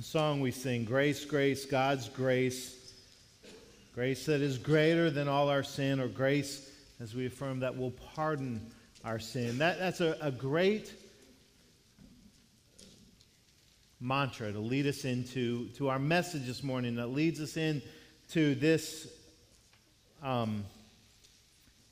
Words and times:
The 0.00 0.06
song 0.06 0.40
we 0.40 0.50
sing 0.50 0.86
Grace, 0.86 1.26
Grace, 1.26 1.66
God's 1.66 2.08
grace. 2.08 2.94
Grace 3.94 4.24
that 4.24 4.40
is 4.40 4.56
greater 4.56 5.10
than 5.10 5.28
all 5.28 5.50
our 5.50 5.62
sin, 5.62 6.00
or 6.00 6.08
grace, 6.08 6.70
as 7.00 7.14
we 7.14 7.26
affirm, 7.26 7.60
that 7.60 7.76
will 7.76 7.90
pardon 7.90 8.62
our 9.04 9.18
sin. 9.18 9.58
That, 9.58 9.78
that's 9.78 10.00
a, 10.00 10.16
a 10.22 10.30
great 10.30 10.94
mantra 14.00 14.50
to 14.50 14.58
lead 14.58 14.86
us 14.86 15.04
into 15.04 15.68
to 15.76 15.90
our 15.90 15.98
message 15.98 16.46
this 16.46 16.62
morning, 16.62 16.94
that 16.94 17.08
leads 17.08 17.38
us 17.38 17.58
into 17.58 18.54
this 18.54 19.06
um, 20.22 20.64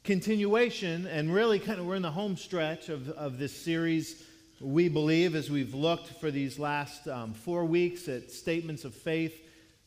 continuation, 0.02 1.06
and 1.08 1.34
really 1.34 1.58
kind 1.58 1.78
of 1.78 1.84
we're 1.84 1.96
in 1.96 2.00
the 2.00 2.10
home 2.10 2.38
stretch 2.38 2.88
of, 2.88 3.10
of 3.10 3.38
this 3.38 3.54
series 3.54 4.24
we 4.60 4.88
believe 4.88 5.36
as 5.36 5.50
we've 5.50 5.74
looked 5.74 6.08
for 6.20 6.30
these 6.30 6.58
last 6.58 7.06
um, 7.06 7.32
four 7.32 7.64
weeks 7.64 8.08
at 8.08 8.30
statements 8.30 8.84
of 8.84 8.92
faith 8.92 9.40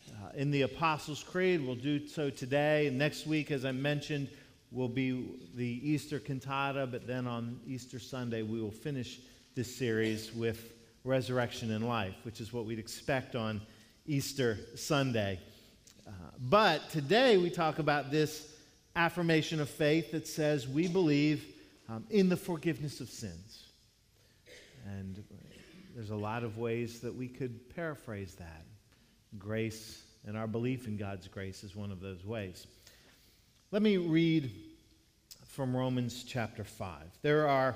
uh, 0.10 0.30
in 0.34 0.50
the 0.50 0.62
Apostles' 0.62 1.24
Creed. 1.24 1.66
We'll 1.66 1.76
do 1.76 2.08
so 2.08 2.30
today. 2.30 2.90
Next 2.94 3.28
week, 3.28 3.52
as 3.52 3.66
I 3.66 3.74
mentioned, 3.74 4.30
will 4.72 4.88
be 4.88 5.28
the 5.56 5.66
Easter 5.84 6.20
cantata, 6.20 6.88
but 6.90 7.06
then 7.06 7.28
on 7.28 7.60
Easter 7.68 8.00
Sunday, 8.00 8.44
we 8.44 8.62
will 8.62 8.72
finish 8.72 9.20
this 9.56 9.76
series 9.76 10.34
with 10.34 10.72
resurrection 11.04 11.72
and 11.72 11.86
life, 11.86 12.16
which 12.24 12.40
is 12.40 12.54
what 12.54 12.66
we'd 12.66 12.80
expect 12.80 13.36
on 13.36 13.60
Easter 14.06 14.58
Sunday. 14.76 15.38
Uh, 16.08 16.12
but 16.40 16.90
today, 16.90 17.38
we 17.38 17.50
talk 17.50 17.80
about 17.80 18.10
this 18.10 18.56
affirmation 18.96 19.60
of 19.60 19.70
faith 19.70 20.12
that 20.12 20.28
says 20.28 20.66
we 20.66 20.88
believe 20.88 21.46
um, 21.90 22.06
in 22.10 22.30
the 22.30 22.38
forgiveness 22.38 23.02
of 23.02 23.10
sins. 23.10 23.71
And 24.86 25.24
there's 25.96 26.10
a 26.10 26.16
lot 26.16 26.44
of 26.44 26.58
ways 26.58 27.02
that 27.02 27.16
we 27.16 27.28
could 27.28 27.74
paraphrase 27.76 28.36
that. 28.36 28.66
Grace 29.38 30.04
and 30.26 30.38
our 30.38 30.48
belief 30.48 30.88
in 30.88 30.98
God's 30.98 31.28
grace 31.28 31.64
is 31.64 31.76
one 31.76 31.92
of 31.92 32.00
those 32.00 32.26
ways. 32.26 32.68
Let 33.72 33.82
me 33.82 33.98
read 33.98 34.52
from 35.48 35.76
Romans 35.76 36.24
chapter 36.24 36.64
5. 36.64 36.98
There 37.22 37.48
are 37.48 37.76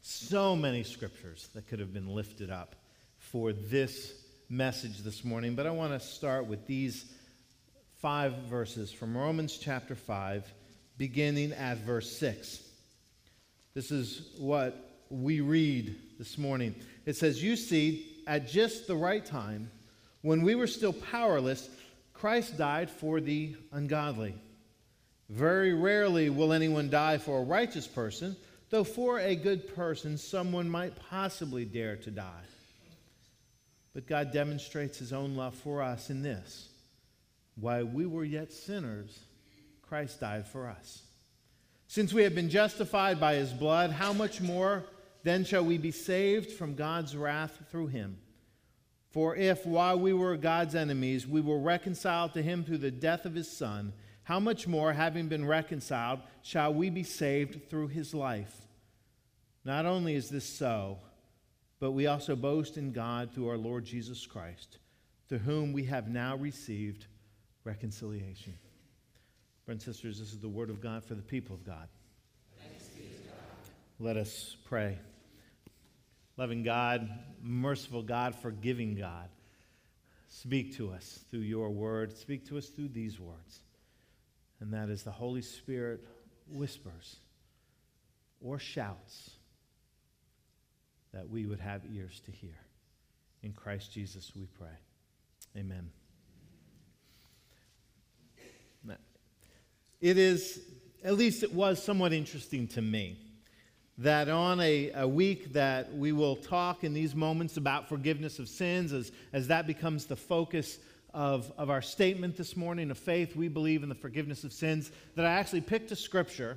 so 0.00 0.56
many 0.56 0.82
scriptures 0.82 1.48
that 1.54 1.68
could 1.68 1.78
have 1.78 1.92
been 1.92 2.08
lifted 2.08 2.50
up 2.50 2.74
for 3.18 3.52
this 3.52 4.12
message 4.48 4.98
this 4.98 5.24
morning, 5.24 5.54
but 5.54 5.66
I 5.66 5.70
want 5.70 5.92
to 5.92 6.00
start 6.00 6.46
with 6.46 6.66
these 6.66 7.06
five 8.00 8.34
verses 8.50 8.92
from 8.92 9.16
Romans 9.16 9.56
chapter 9.56 9.94
5, 9.94 10.52
beginning 10.98 11.52
at 11.52 11.78
verse 11.78 12.10
6. 12.18 12.62
This 13.74 13.90
is 13.90 14.30
what 14.38 15.04
we 15.08 15.40
read 15.40 15.94
this 16.22 16.38
morning. 16.38 16.72
It 17.04 17.16
says, 17.16 17.42
You 17.42 17.56
see, 17.56 18.06
at 18.28 18.46
just 18.46 18.86
the 18.86 18.94
right 18.94 19.26
time, 19.26 19.68
when 20.20 20.42
we 20.42 20.54
were 20.54 20.68
still 20.68 20.92
powerless, 20.92 21.68
Christ 22.12 22.56
died 22.56 22.88
for 22.88 23.20
the 23.20 23.56
ungodly. 23.72 24.36
Very 25.28 25.74
rarely 25.74 26.30
will 26.30 26.52
anyone 26.52 26.90
die 26.90 27.18
for 27.18 27.40
a 27.40 27.44
righteous 27.44 27.88
person, 27.88 28.36
though 28.70 28.84
for 28.84 29.18
a 29.18 29.34
good 29.34 29.74
person, 29.74 30.16
someone 30.16 30.70
might 30.70 30.94
possibly 31.10 31.64
dare 31.64 31.96
to 31.96 32.12
die. 32.12 32.44
But 33.92 34.06
God 34.06 34.32
demonstrates 34.32 35.00
his 35.00 35.12
own 35.12 35.34
love 35.34 35.56
for 35.56 35.82
us 35.82 36.08
in 36.08 36.22
this 36.22 36.68
while 37.56 37.84
we 37.84 38.06
were 38.06 38.24
yet 38.24 38.52
sinners, 38.52 39.18
Christ 39.82 40.20
died 40.20 40.46
for 40.46 40.68
us. 40.68 41.02
Since 41.88 42.12
we 42.12 42.22
have 42.22 42.36
been 42.36 42.48
justified 42.48 43.18
by 43.18 43.34
his 43.34 43.52
blood, 43.52 43.90
how 43.90 44.12
much 44.12 44.40
more? 44.40 44.84
Then 45.22 45.44
shall 45.44 45.64
we 45.64 45.78
be 45.78 45.90
saved 45.90 46.50
from 46.50 46.74
God's 46.74 47.16
wrath 47.16 47.62
through 47.70 47.88
him. 47.88 48.18
For 49.10 49.36
if, 49.36 49.66
while 49.66 49.98
we 49.98 50.12
were 50.12 50.36
God's 50.36 50.74
enemies, 50.74 51.26
we 51.26 51.40
were 51.40 51.58
reconciled 51.58 52.32
to 52.34 52.42
him 52.42 52.64
through 52.64 52.78
the 52.78 52.90
death 52.90 53.26
of 53.26 53.34
his 53.34 53.50
Son, 53.50 53.92
how 54.24 54.40
much 54.40 54.66
more, 54.66 54.92
having 54.92 55.28
been 55.28 55.44
reconciled, 55.44 56.20
shall 56.42 56.72
we 56.72 56.88
be 56.90 57.02
saved 57.02 57.68
through 57.68 57.88
his 57.88 58.14
life? 58.14 58.68
Not 59.64 59.84
only 59.84 60.14
is 60.14 60.30
this 60.30 60.44
so, 60.44 60.98
but 61.78 61.92
we 61.92 62.06
also 62.06 62.36
boast 62.36 62.78
in 62.78 62.92
God 62.92 63.32
through 63.32 63.48
our 63.48 63.58
Lord 63.58 63.84
Jesus 63.84 64.26
Christ, 64.26 64.78
to 65.28 65.38
whom 65.38 65.72
we 65.72 65.84
have 65.84 66.08
now 66.08 66.36
received 66.36 67.06
reconciliation. 67.64 68.54
Brothers 69.66 69.86
and 69.86 69.94
sisters, 69.94 70.18
this 70.18 70.32
is 70.32 70.40
the 70.40 70.48
word 70.48 70.70
of 70.70 70.80
God 70.80 71.04
for 71.04 71.14
the 71.14 71.22
people 71.22 71.54
of 71.54 71.64
God. 71.64 71.88
God. 72.58 73.36
Let 73.98 74.16
us 74.16 74.56
pray. 74.64 74.98
Loving 76.36 76.62
God, 76.62 77.08
merciful 77.42 78.02
God, 78.02 78.34
forgiving 78.34 78.94
God, 78.94 79.28
speak 80.28 80.76
to 80.76 80.90
us 80.90 81.20
through 81.30 81.40
your 81.40 81.70
word. 81.70 82.16
Speak 82.16 82.48
to 82.48 82.58
us 82.58 82.68
through 82.68 82.88
these 82.88 83.20
words. 83.20 83.60
And 84.60 84.72
that 84.72 84.88
is 84.88 85.02
the 85.02 85.10
Holy 85.10 85.42
Spirit 85.42 86.06
whispers 86.48 87.16
or 88.40 88.58
shouts 88.58 89.30
that 91.12 91.28
we 91.28 91.46
would 91.46 91.60
have 91.60 91.82
ears 91.92 92.20
to 92.24 92.30
hear. 92.30 92.58
In 93.42 93.52
Christ 93.52 93.92
Jesus 93.92 94.32
we 94.34 94.46
pray. 94.46 94.78
Amen. 95.56 95.90
It 100.02 100.18
is, 100.18 100.60
at 101.04 101.16
least 101.16 101.44
it 101.44 101.54
was 101.54 101.82
somewhat 101.82 102.12
interesting 102.12 102.66
to 102.68 102.82
me 102.82 103.16
that 103.98 104.28
on 104.28 104.60
a, 104.60 104.90
a, 104.94 105.06
week 105.06 105.52
that 105.52 105.94
we 105.94 106.12
will 106.12 106.36
talk 106.36 106.82
in 106.82 106.94
these 106.94 107.14
moments 107.14 107.56
about 107.56 107.88
forgiveness 107.88 108.38
of 108.38 108.48
sins 108.48 108.92
as, 108.92 109.12
as 109.32 109.48
that 109.48 109.66
becomes 109.66 110.06
the 110.06 110.16
focus 110.16 110.78
of, 111.12 111.52
of 111.58 111.68
our 111.68 111.82
statement 111.82 112.36
this 112.36 112.56
morning 112.56 112.90
of 112.90 112.96
faith 112.96 113.36
we 113.36 113.48
believe 113.48 113.82
in 113.82 113.90
the 113.90 113.94
forgiveness 113.94 114.44
of 114.44 114.52
sins 114.52 114.90
that 115.14 115.26
i 115.26 115.32
actually 115.32 115.60
picked 115.60 115.90
a 115.92 115.96
scripture 115.96 116.56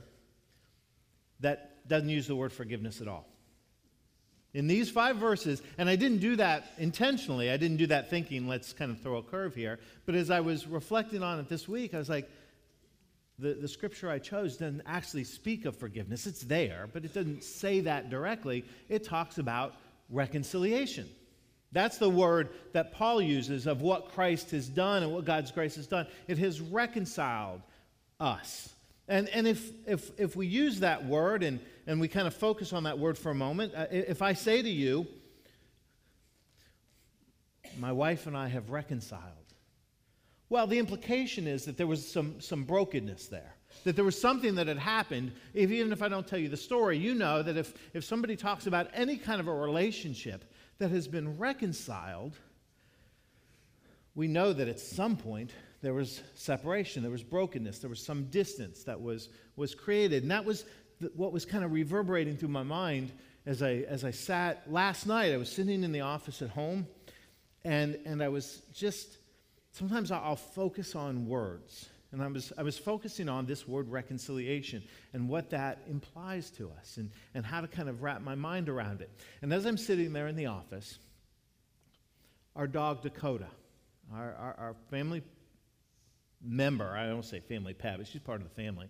that 1.41 1.87
doesn't 1.89 2.09
use 2.09 2.27
the 2.27 2.35
word 2.35 2.53
forgiveness 2.53 3.01
at 3.01 3.07
all. 3.07 3.27
In 4.53 4.67
these 4.67 4.89
five 4.89 5.17
verses 5.17 5.61
and 5.77 5.89
i 5.89 5.97
didn't 5.97 6.19
do 6.19 6.37
that 6.37 6.71
intentionally 6.77 7.51
i 7.51 7.57
didn't 7.57 7.75
do 7.75 7.87
that 7.87 8.09
thinking 8.09 8.47
let's 8.47 8.71
kind 8.71 8.89
of 8.89 9.01
throw 9.01 9.17
a 9.17 9.23
curve 9.23 9.53
here 9.53 9.79
but 10.05 10.15
as 10.15 10.31
i 10.31 10.39
was 10.39 10.65
reflecting 10.65 11.21
on 11.21 11.39
it 11.39 11.49
this 11.49 11.67
week 11.67 11.93
i 11.93 11.97
was 11.97 12.07
like 12.07 12.29
the, 13.37 13.53
the 13.53 13.67
scripture 13.67 14.09
I 14.09 14.19
chose 14.19 14.57
doesn't 14.57 14.81
actually 14.85 15.25
speak 15.25 15.65
of 15.65 15.75
forgiveness. 15.75 16.25
It's 16.25 16.41
there, 16.41 16.87
but 16.91 17.03
it 17.03 17.13
doesn't 17.13 17.43
say 17.43 17.81
that 17.81 18.09
directly. 18.09 18.63
It 18.87 19.03
talks 19.03 19.37
about 19.37 19.73
reconciliation. 20.09 21.09
That's 21.71 21.97
the 21.97 22.09
word 22.09 22.49
that 22.71 22.93
Paul 22.93 23.21
uses 23.21 23.67
of 23.67 23.81
what 23.81 24.13
Christ 24.13 24.51
has 24.51 24.69
done 24.69 25.03
and 25.03 25.11
what 25.11 25.25
God's 25.25 25.51
grace 25.51 25.75
has 25.75 25.87
done. 25.87 26.07
It 26.27 26.37
has 26.37 26.61
reconciled 26.61 27.61
us. 28.19 28.73
And, 29.07 29.27
and 29.29 29.45
if, 29.45 29.71
if, 29.85 30.11
if 30.17 30.35
we 30.35 30.47
use 30.47 30.79
that 30.79 31.05
word 31.05 31.43
and, 31.43 31.59
and 31.85 31.99
we 31.99 32.07
kind 32.07 32.27
of 32.27 32.33
focus 32.33 32.71
on 32.71 32.83
that 32.83 32.97
word 32.97 33.17
for 33.17 33.29
a 33.29 33.35
moment, 33.35 33.73
uh, 33.75 33.87
if 33.91 34.21
I 34.21 34.33
say 34.33 34.61
to 34.61 34.69
you, 34.69 35.05
my 37.77 37.91
wife 37.91 38.25
and 38.25 38.37
I 38.37 38.47
have 38.47 38.69
reconciled, 38.69 39.21
well, 40.49 40.67
the 40.67 40.77
implication 40.77 41.47
is 41.47 41.65
that 41.65 41.77
there 41.77 41.87
was 41.87 42.07
some, 42.07 42.39
some 42.39 42.63
brokenness 42.63 43.27
there, 43.27 43.55
that 43.83 43.95
there 43.95 44.05
was 44.05 44.19
something 44.19 44.55
that 44.55 44.67
had 44.67 44.77
happened. 44.77 45.31
If, 45.53 45.71
even 45.71 45.91
if 45.91 46.01
I 46.01 46.07
don't 46.07 46.27
tell 46.27 46.39
you 46.39 46.49
the 46.49 46.57
story, 46.57 46.97
you 46.97 47.15
know 47.15 47.41
that 47.41 47.57
if, 47.57 47.73
if 47.93 48.03
somebody 48.03 48.35
talks 48.35 48.67
about 48.67 48.87
any 48.93 49.17
kind 49.17 49.39
of 49.39 49.47
a 49.47 49.53
relationship 49.53 50.45
that 50.77 50.91
has 50.91 51.07
been 51.07 51.37
reconciled, 51.37 52.37
we 54.13 54.27
know 54.27 54.53
that 54.53 54.67
at 54.67 54.79
some 54.79 55.17
point 55.17 55.51
there 55.81 55.93
was 55.93 56.21
separation, 56.35 57.01
there 57.01 57.11
was 57.11 57.23
brokenness, 57.23 57.79
there 57.79 57.89
was 57.89 58.03
some 58.03 58.25
distance 58.25 58.83
that 58.83 59.01
was, 59.01 59.29
was 59.55 59.73
created. 59.73 60.23
And 60.23 60.31
that 60.31 60.45
was 60.45 60.65
the, 60.99 61.11
what 61.15 61.33
was 61.33 61.45
kind 61.45 61.63
of 61.63 61.71
reverberating 61.71 62.37
through 62.37 62.49
my 62.49 62.63
mind 62.63 63.11
as 63.45 63.61
I, 63.61 63.85
as 63.87 64.03
I 64.03 64.11
sat 64.11 64.71
last 64.71 65.05
night. 65.07 65.33
I 65.33 65.37
was 65.37 65.51
sitting 65.51 65.83
in 65.83 65.91
the 65.91 66.01
office 66.01 66.41
at 66.41 66.49
home, 66.49 66.87
and, 67.63 67.99
and 68.05 68.23
I 68.23 68.29
was 68.29 68.61
just 68.73 69.17
sometimes 69.75 70.09
I'll 70.09 70.37
focus 70.37 70.95
on 70.95 71.27
words. 71.27 71.89
And 72.11 72.23
I 72.23 72.27
was, 72.27 72.53
I 72.57 72.63
was 72.63 72.77
focusing 72.77 73.27
on 73.27 73.45
this 73.45 73.67
word 73.67 73.89
reconciliation 73.89 74.81
and 75.11 75.27
what 75.27 75.49
that 75.49 75.79
implies 75.89 76.49
to 76.51 76.71
us 76.79 76.95
and, 76.95 77.11
and 77.33 77.45
how 77.45 77.59
to 77.59 77.67
kind 77.67 77.89
of 77.89 78.01
wrap 78.01 78.21
my 78.21 78.35
mind 78.35 78.69
around 78.69 79.01
it. 79.01 79.09
And 79.41 79.51
as 79.51 79.65
I'm 79.65 79.75
sitting 79.75 80.13
there 80.13 80.27
in 80.27 80.37
the 80.37 80.45
office, 80.45 80.97
our 82.55 82.67
dog 82.67 83.01
Dakota, 83.01 83.47
our, 84.13 84.33
our, 84.35 84.55
our 84.57 84.75
family 84.89 85.23
member, 86.41 86.95
I 86.95 87.07
don't 87.07 87.25
say 87.25 87.41
family 87.41 87.73
pet, 87.73 87.97
but 87.97 88.07
she's 88.07 88.21
part 88.21 88.41
of 88.41 88.47
the 88.47 88.55
family, 88.55 88.87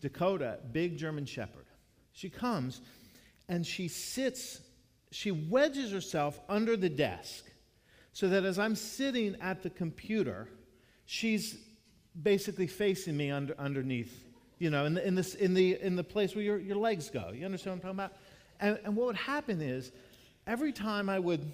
Dakota, 0.00 0.58
big 0.72 0.98
German 0.98 1.26
shepherd, 1.26 1.66
she 2.12 2.28
comes 2.28 2.80
and 3.48 3.64
she 3.64 3.86
sits, 3.86 4.60
she 5.12 5.30
wedges 5.30 5.92
herself 5.92 6.40
under 6.48 6.76
the 6.76 6.88
desk 6.88 7.44
so 8.14 8.28
that 8.28 8.44
as 8.44 8.58
I'm 8.58 8.76
sitting 8.76 9.36
at 9.40 9.62
the 9.62 9.68
computer, 9.68 10.48
she's 11.04 11.58
basically 12.22 12.68
facing 12.68 13.16
me 13.16 13.30
under, 13.30 13.54
underneath, 13.58 14.24
you 14.58 14.70
know, 14.70 14.86
in 14.86 14.94
the, 14.94 15.06
in, 15.06 15.14
this, 15.16 15.34
in, 15.34 15.52
the, 15.52 15.78
in 15.82 15.96
the 15.96 16.04
place 16.04 16.34
where 16.34 16.44
your, 16.44 16.58
your 16.58 16.76
legs 16.76 17.10
go. 17.10 17.32
You 17.34 17.44
understand 17.44 17.82
what 17.82 17.90
I'm 17.90 17.96
talking 17.96 18.04
about? 18.04 18.12
And, 18.60 18.78
and 18.86 18.96
what 18.96 19.08
would 19.08 19.16
happen 19.16 19.60
is 19.60 19.92
every 20.46 20.72
time 20.72 21.10
I 21.10 21.18
would 21.18 21.44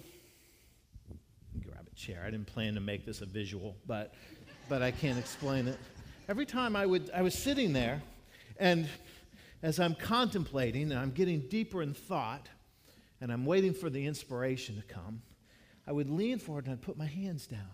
grab 1.65 1.85
a 1.91 1.95
chair. 1.95 2.23
I 2.25 2.29
didn't 2.29 2.45
plan 2.45 2.75
to 2.75 2.79
make 2.79 3.07
this 3.07 3.21
a 3.21 3.25
visual, 3.25 3.75
but, 3.87 4.13
but 4.69 4.83
I 4.83 4.91
can't 4.91 5.17
explain 5.17 5.67
it. 5.67 5.79
Every 6.29 6.45
time 6.45 6.75
I, 6.75 6.85
would, 6.85 7.09
I 7.13 7.23
was 7.23 7.33
sitting 7.33 7.73
there, 7.73 8.01
and 8.57 8.87
as 9.63 9.79
I'm 9.79 9.95
contemplating 9.95 10.91
and 10.91 10.99
I'm 10.99 11.11
getting 11.11 11.39
deeper 11.49 11.81
in 11.81 11.95
thought, 11.95 12.47
and 13.19 13.31
I'm 13.31 13.45
waiting 13.45 13.73
for 13.73 13.89
the 13.89 14.05
inspiration 14.05 14.75
to 14.75 14.93
come, 14.93 15.23
I 15.87 15.91
would 15.91 16.09
lean 16.09 16.39
forward 16.39 16.65
and 16.65 16.73
I'd 16.73 16.81
put 16.81 16.97
my 16.97 17.05
hands 17.07 17.47
down. 17.47 17.69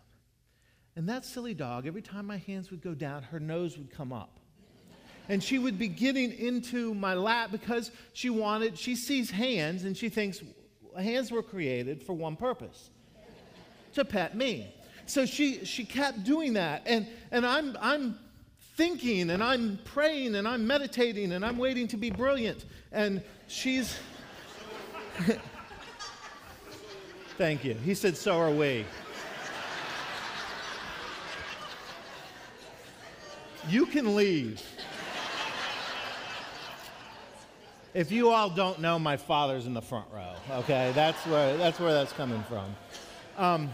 And 0.95 1.07
that 1.09 1.25
silly 1.25 1.53
dog, 1.53 1.85
every 1.85 2.01
time 2.01 2.25
my 2.25 2.37
hands 2.37 2.71
would 2.71 2.81
go 2.81 2.93
down, 2.93 3.23
her 3.23 3.39
nose 3.39 3.77
would 3.77 3.91
come 3.91 4.11
up. 4.11 4.39
And 5.29 5.43
she 5.43 5.59
would 5.59 5.77
be 5.77 5.89
getting 5.89 6.31
into 6.31 6.93
my 6.93 7.13
lap 7.13 7.51
because 7.51 7.91
she 8.13 8.29
wanted, 8.29 8.79
she 8.79 8.95
sees 8.95 9.29
hands 9.29 9.83
and 9.83 9.95
she 9.95 10.09
thinks 10.09 10.41
hands 10.97 11.31
were 11.31 11.43
created 11.43 12.01
for 12.01 12.13
one 12.13 12.35
purpose 12.35 12.89
to 13.93 14.05
pet 14.05 14.35
me. 14.35 14.73
So 15.05 15.25
she, 15.25 15.65
she 15.65 15.85
kept 15.85 16.23
doing 16.23 16.53
that. 16.53 16.83
And, 16.85 17.07
and 17.31 17.45
I'm, 17.45 17.77
I'm 17.79 18.17
thinking 18.75 19.29
and 19.29 19.43
I'm 19.43 19.79
praying 19.85 20.35
and 20.35 20.47
I'm 20.47 20.65
meditating 20.65 21.31
and 21.33 21.45
I'm 21.45 21.57
waiting 21.57 21.87
to 21.89 21.97
be 21.97 22.09
brilliant. 22.09 22.65
And 22.91 23.21
she's. 23.47 23.97
Thank 27.37 27.63
you. 27.63 27.75
He 27.75 27.93
said, 27.93 28.17
So 28.17 28.39
are 28.39 28.49
we. 28.49 28.83
You 33.69 33.85
can 33.85 34.15
leave. 34.15 34.61
If 37.93 38.11
you 38.11 38.29
all 38.29 38.49
don't 38.49 38.79
know, 38.79 38.97
my 38.97 39.17
father's 39.17 39.67
in 39.67 39.73
the 39.73 39.81
front 39.81 40.07
row. 40.11 40.33
Okay, 40.51 40.91
that's 40.95 41.23
where 41.27 41.57
that's 41.57 41.79
where 41.79 41.93
that's 41.93 42.13
coming 42.13 42.43
from. 42.43 42.75
Um, 43.37 43.69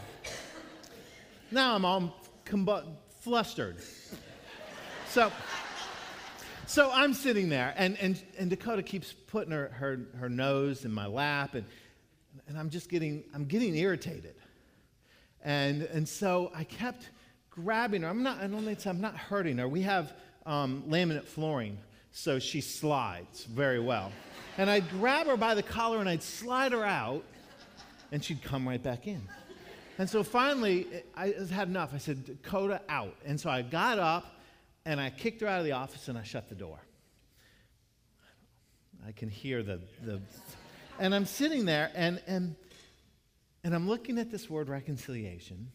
now 1.51 1.75
I'm 1.75 1.85
all 1.85 2.13
combu- 2.45 2.85
flustered. 3.21 3.77
So, 5.07 5.31
so 6.65 6.89
I'm 6.91 7.13
sitting 7.13 7.49
there, 7.49 7.73
and, 7.77 7.97
and, 7.99 8.21
and 8.37 8.49
Dakota 8.49 8.81
keeps 8.81 9.13
putting 9.13 9.51
her, 9.51 9.69
her, 9.69 9.99
her 10.17 10.27
nose 10.27 10.85
in 10.85 10.91
my 10.91 11.05
lap, 11.05 11.53
and, 11.53 11.65
and 12.47 12.57
I'm 12.57 12.69
just 12.69 12.89
getting, 12.89 13.23
I'm 13.33 13.45
getting 13.45 13.75
irritated. 13.75 14.35
And, 15.43 15.83
and 15.83 16.07
so 16.07 16.51
I 16.55 16.63
kept 16.63 17.09
grabbing 17.49 18.01
her. 18.01 18.09
I'm 18.09 18.23
not, 18.23 18.39
I 18.39 18.47
don't 18.47 18.63
think 18.65 18.85
I'm 18.85 19.01
not 19.01 19.15
hurting 19.15 19.57
her. 19.57 19.67
We 19.67 19.81
have 19.81 20.13
um, 20.45 20.83
laminate 20.87 21.25
flooring, 21.25 21.77
so 22.11 22.39
she 22.39 22.61
slides 22.61 23.45
very 23.45 23.79
well. 23.79 24.11
And 24.57 24.69
I'd 24.69 24.89
grab 24.89 25.27
her 25.27 25.37
by 25.37 25.55
the 25.55 25.63
collar 25.63 25.99
and 25.99 26.09
I'd 26.09 26.23
slide 26.23 26.71
her 26.71 26.83
out, 26.83 27.23
and 28.11 28.23
she'd 28.23 28.43
come 28.43 28.67
right 28.67 28.81
back 28.81 29.07
in. 29.07 29.21
And 29.97 30.09
so 30.09 30.23
finally, 30.23 30.87
I 31.15 31.33
had 31.51 31.67
enough. 31.67 31.93
I 31.93 31.97
said, 31.97 32.25
Dakota, 32.25 32.81
out. 32.89 33.15
And 33.25 33.39
so 33.39 33.49
I 33.49 33.61
got 33.61 33.99
up 33.99 34.39
and 34.85 34.99
I 34.99 35.09
kicked 35.11 35.41
her 35.41 35.47
out 35.47 35.59
of 35.59 35.65
the 35.65 35.73
office 35.73 36.07
and 36.07 36.17
I 36.17 36.23
shut 36.23 36.49
the 36.49 36.55
door. 36.55 36.79
I 39.07 39.11
can 39.11 39.29
hear 39.29 39.61
the, 39.61 39.81
the 40.03 40.21
and 40.99 41.13
I'm 41.13 41.25
sitting 41.25 41.65
there 41.65 41.91
and, 41.95 42.21
and, 42.27 42.55
and 43.63 43.73
I'm 43.73 43.87
looking 43.87 44.17
at 44.17 44.31
this 44.31 44.49
word 44.49 44.69
reconciliation 44.69 45.71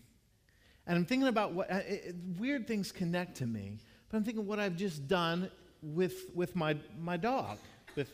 and 0.86 0.96
I'm 0.96 1.04
thinking 1.04 1.28
about 1.28 1.52
what 1.52 1.70
it, 1.70 2.14
weird 2.38 2.66
things 2.66 2.92
connect 2.92 3.38
to 3.38 3.46
me, 3.46 3.78
but 4.10 4.16
I'm 4.16 4.24
thinking 4.24 4.46
what 4.46 4.58
I've 4.58 4.76
just 4.76 5.06
done 5.06 5.50
with, 5.82 6.30
with 6.34 6.56
my, 6.56 6.76
my 7.00 7.16
dog. 7.16 7.58
With, 7.94 8.10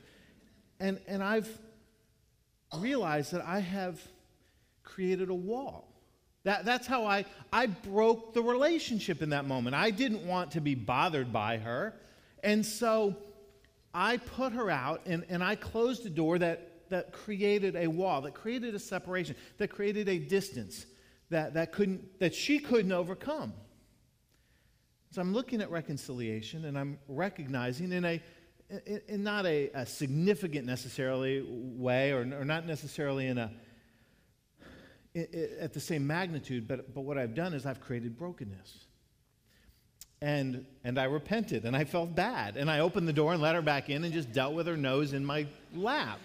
and, 0.80 1.00
and 1.06 1.22
I've 1.22 1.48
realized 2.76 3.32
that 3.32 3.44
I 3.44 3.60
have 3.60 4.00
created 4.82 5.30
a 5.30 5.34
wall 5.34 5.94
that, 6.44 6.66
that's 6.66 6.86
how 6.86 7.06
I, 7.06 7.24
I 7.52 7.66
broke 7.66 8.34
the 8.34 8.42
relationship 8.42 9.22
in 9.22 9.30
that 9.30 9.46
moment. 9.46 9.74
I 9.74 9.90
didn't 9.90 10.26
want 10.26 10.52
to 10.52 10.60
be 10.60 10.74
bothered 10.74 11.32
by 11.32 11.56
her. 11.56 11.94
And 12.42 12.64
so 12.64 13.16
I 13.94 14.18
put 14.18 14.52
her 14.52 14.70
out 14.70 15.00
and, 15.06 15.24
and 15.30 15.42
I 15.42 15.56
closed 15.56 16.04
a 16.04 16.10
door 16.10 16.38
that, 16.38 16.70
that 16.94 17.10
created 17.10 17.74
a 17.74 17.88
wall, 17.88 18.20
that 18.20 18.34
created 18.34 18.72
a 18.72 18.78
separation, 18.78 19.34
that 19.58 19.68
created 19.68 20.08
a 20.08 20.16
distance 20.16 20.86
that, 21.28 21.54
that, 21.54 21.72
couldn't, 21.72 22.20
that 22.20 22.32
she 22.32 22.60
couldn't 22.60 22.92
overcome. 22.92 23.52
So 25.10 25.20
I'm 25.20 25.32
looking 25.32 25.60
at 25.60 25.72
reconciliation 25.72 26.66
and 26.66 26.78
I'm 26.78 26.98
recognizing 27.08 27.90
in 27.90 28.04
a 28.04 28.22
in, 28.86 29.22
not 29.24 29.44
a, 29.44 29.70
a, 29.74 29.84
significant 29.84 30.66
necessarily 30.66 31.44
way 31.48 32.12
or, 32.12 32.20
or 32.20 32.44
not 32.44 32.66
necessarily 32.66 33.26
in 33.26 33.38
a 33.38 33.50
at 35.60 35.72
the 35.72 35.80
same 35.80 36.06
magnitude, 36.06 36.66
but, 36.66 36.94
but 36.94 37.00
what 37.00 37.18
I've 37.18 37.34
done 37.34 37.54
is 37.54 37.66
I've 37.66 37.80
created 37.80 38.16
brokenness. 38.16 38.86
And, 40.20 40.64
and 40.82 40.98
I 40.98 41.04
repented 41.04 41.64
and 41.64 41.76
I 41.76 41.84
felt 41.84 42.14
bad. 42.14 42.56
And 42.56 42.70
I 42.70 42.80
opened 42.80 43.06
the 43.06 43.12
door 43.12 43.32
and 43.32 43.42
let 43.42 43.54
her 43.54 43.62
back 43.62 43.90
in 43.90 44.04
and 44.04 44.12
just 44.12 44.32
dealt 44.32 44.54
with 44.54 44.66
her 44.66 44.76
nose 44.76 45.12
in 45.12 45.24
my 45.24 45.46
lap. 45.74 46.18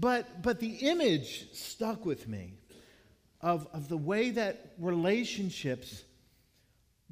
But, 0.00 0.42
but 0.42 0.60
the 0.60 0.74
image 0.88 1.48
stuck 1.52 2.04
with 2.04 2.28
me 2.28 2.54
of, 3.40 3.66
of 3.72 3.88
the 3.88 3.96
way 3.96 4.30
that 4.30 4.74
relationships 4.78 6.04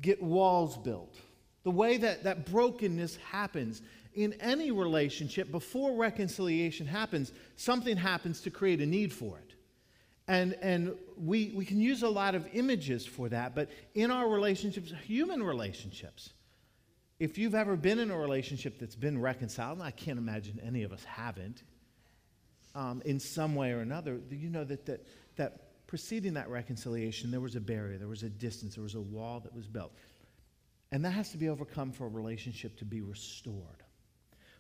get 0.00 0.22
walls 0.22 0.76
built, 0.76 1.16
the 1.64 1.70
way 1.70 1.96
that, 1.96 2.24
that 2.24 2.50
brokenness 2.50 3.16
happens 3.16 3.82
in 4.14 4.34
any 4.34 4.70
relationship, 4.70 5.50
before 5.50 5.96
reconciliation 5.96 6.86
happens, 6.86 7.32
something 7.56 7.96
happens 7.96 8.40
to 8.42 8.50
create 8.50 8.80
a 8.80 8.86
need 8.86 9.12
for 9.12 9.38
it. 9.38 9.54
And, 10.28 10.54
and 10.62 10.94
we, 11.16 11.52
we 11.54 11.64
can 11.64 11.80
use 11.80 12.02
a 12.02 12.08
lot 12.08 12.34
of 12.34 12.46
images 12.52 13.04
for 13.04 13.28
that, 13.28 13.54
but 13.54 13.68
in 13.94 14.10
our 14.10 14.28
relationships, 14.28 14.92
human 15.04 15.42
relationships, 15.42 16.32
if 17.18 17.36
you've 17.36 17.54
ever 17.54 17.76
been 17.76 17.98
in 17.98 18.10
a 18.10 18.18
relationship 18.18 18.78
that's 18.78 18.96
been 18.96 19.20
reconciled, 19.20 19.78
and 19.78 19.86
I 19.86 19.90
can't 19.90 20.18
imagine 20.18 20.60
any 20.64 20.82
of 20.82 20.92
us 20.92 21.04
haven't, 21.04 21.62
um, 22.76 23.02
in 23.06 23.18
some 23.18 23.54
way 23.54 23.72
or 23.72 23.80
another, 23.80 24.20
you 24.30 24.50
know 24.50 24.62
that, 24.64 24.84
that, 24.84 25.06
that 25.36 25.86
preceding 25.86 26.34
that 26.34 26.50
reconciliation, 26.50 27.30
there 27.30 27.40
was 27.40 27.56
a 27.56 27.60
barrier, 27.60 27.96
there 27.96 28.06
was 28.06 28.22
a 28.22 28.28
distance, 28.28 28.74
there 28.74 28.84
was 28.84 28.94
a 28.94 29.00
wall 29.00 29.40
that 29.40 29.54
was 29.54 29.66
built. 29.66 29.92
And 30.92 31.04
that 31.04 31.10
has 31.10 31.30
to 31.30 31.38
be 31.38 31.48
overcome 31.48 31.90
for 31.90 32.04
a 32.04 32.10
relationship 32.10 32.76
to 32.78 32.84
be 32.84 33.00
restored. 33.00 33.82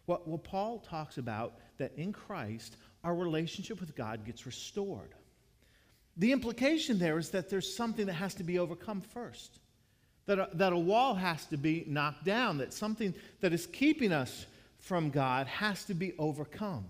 What, 0.06 0.26
well, 0.26 0.38
Paul 0.38 0.78
talks 0.78 1.18
about 1.18 1.58
that 1.78 1.92
in 1.96 2.12
Christ, 2.12 2.76
our 3.04 3.14
relationship 3.14 3.80
with 3.80 3.94
God 3.94 4.24
gets 4.24 4.46
restored. 4.46 5.14
The 6.16 6.32
implication 6.32 6.98
there 6.98 7.18
is 7.18 7.30
that 7.30 7.50
there's 7.50 7.76
something 7.76 8.06
that 8.06 8.14
has 8.14 8.34
to 8.34 8.44
be 8.44 8.58
overcome 8.58 9.02
first, 9.02 9.58
that 10.24 10.38
a, 10.38 10.48
that 10.54 10.72
a 10.72 10.78
wall 10.78 11.14
has 11.14 11.44
to 11.46 11.58
be 11.58 11.84
knocked 11.86 12.24
down, 12.24 12.58
that 12.58 12.72
something 12.72 13.14
that 13.40 13.52
is 13.52 13.66
keeping 13.66 14.12
us 14.12 14.46
from 14.78 15.10
God 15.10 15.46
has 15.48 15.84
to 15.84 15.94
be 15.94 16.14
overcome. 16.18 16.86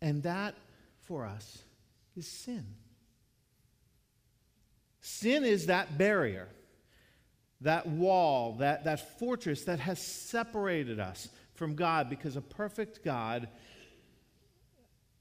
And 0.00 0.22
that, 0.22 0.54
for 1.02 1.24
us, 1.24 1.62
is 2.16 2.26
sin. 2.26 2.64
Sin 5.00 5.44
is 5.44 5.66
that 5.66 5.98
barrier 5.98 6.48
that 7.60 7.86
wall, 7.86 8.56
that, 8.58 8.84
that 8.84 9.18
fortress 9.18 9.64
that 9.64 9.80
has 9.80 10.00
separated 10.00 11.00
us 11.00 11.28
from 11.54 11.74
God 11.74 12.08
because 12.08 12.36
a 12.36 12.40
perfect 12.40 13.04
God 13.04 13.48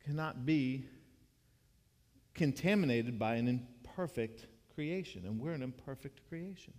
cannot 0.06 0.46
be 0.46 0.86
contaminated 2.36 3.18
by 3.18 3.36
an 3.36 3.48
imperfect 3.48 4.46
creation, 4.76 5.24
and 5.26 5.40
we're 5.40 5.54
an 5.54 5.64
imperfect 5.64 6.22
creation. 6.30 6.74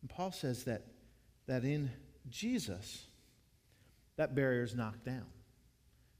And 0.00 0.08
Paul 0.08 0.30
says 0.30 0.64
that, 0.64 0.86
that 1.46 1.64
in 1.64 1.90
Jesus, 2.28 3.06
that 4.16 4.36
barrier 4.36 4.62
is 4.62 4.76
knocked 4.76 5.04
down, 5.04 5.26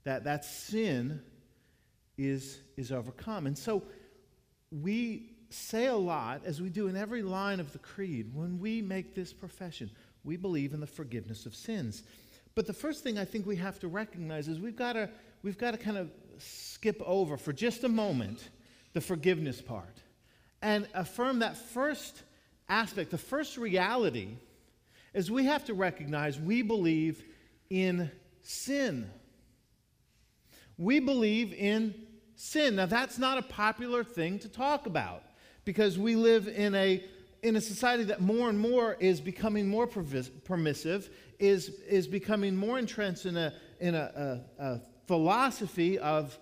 that, 0.05 0.25
that 0.25 0.45
sin 0.45 1.23
is, 2.17 2.61
is 2.77 2.93
overcome. 2.93 3.47
And 3.47 3.57
so 3.57 3.83
we 4.71 5.33
say 5.51 5.87
a 5.87 5.97
lot, 5.97 6.43
as 6.45 6.61
we 6.61 6.69
do 6.69 6.87
in 6.87 6.97
every 6.97 7.23
line 7.23 7.61
of 7.61 7.73
the 7.73 7.79
creed, 7.79 8.31
when 8.35 8.59
we 8.59 8.81
make 8.83 9.15
this 9.15 9.33
profession. 9.33 9.91
We 10.23 10.37
believe 10.37 10.75
in 10.75 10.81
the 10.81 10.87
forgiveness 10.87 11.47
of 11.47 11.55
sins. 11.55 12.03
But 12.55 12.67
the 12.67 12.73
first 12.73 13.03
thing 13.03 13.19
I 13.19 13.25
think 13.25 13.47
we 13.47 13.57
have 13.57 13.79
to 13.81 13.89
recognize 13.89 14.49
is 14.49 14.61
we've 14.61 14.77
got 14.77 14.93
to, 14.95 15.09
we've 15.43 15.59
got 15.59 15.73
to 15.73 15.79
kind 15.79 15.97
of 15.97 16.11
skip 16.39 17.01
over 17.05 17.37
for 17.37 17.53
just 17.53 17.85
a 17.85 17.89
moment 17.89 18.49
the 18.93 19.01
forgiveness 19.01 19.61
part 19.61 19.97
and 20.63 20.87
affirm 20.95 21.39
that 21.41 21.57
first 21.57 22.23
aspect, 22.69 23.11
the 23.11 23.19
first 23.19 23.57
reality 23.57 24.29
is 25.15 25.31
we 25.31 25.47
have 25.47 25.65
to 25.65 25.75
recognize 25.75 26.39
we 26.39 26.63
believe 26.63 27.25
in 27.69 28.11
sin. 28.43 29.11
We 30.81 30.99
believe 30.99 31.53
in 31.53 31.95
sin. 32.37 32.77
Now, 32.77 32.87
that's 32.87 33.19
not 33.19 33.37
a 33.37 33.43
popular 33.43 34.03
thing 34.03 34.39
to 34.39 34.49
talk 34.49 34.87
about 34.87 35.23
because 35.67 35.99
we 35.99 36.17
live 36.17 36.49
in 36.49 36.75
a, 36.75 37.05
in 37.43 37.55
a 37.55 37.61
society 37.61 38.05
that 38.05 38.23
more 38.23 38.49
and 38.49 38.59
more 38.59 38.97
is 38.99 39.21
becoming 39.21 39.69
more 39.69 39.87
permissive, 39.87 41.11
is, 41.39 41.69
is 41.87 42.07
becoming 42.09 42.57
more 42.57 42.79
entrenched 42.79 43.27
in 43.27 43.37
a, 43.37 43.53
in 43.79 43.95
a, 43.95 44.43
a, 44.59 44.65
a 44.65 44.81
philosophy 45.07 45.99
of 45.99 46.39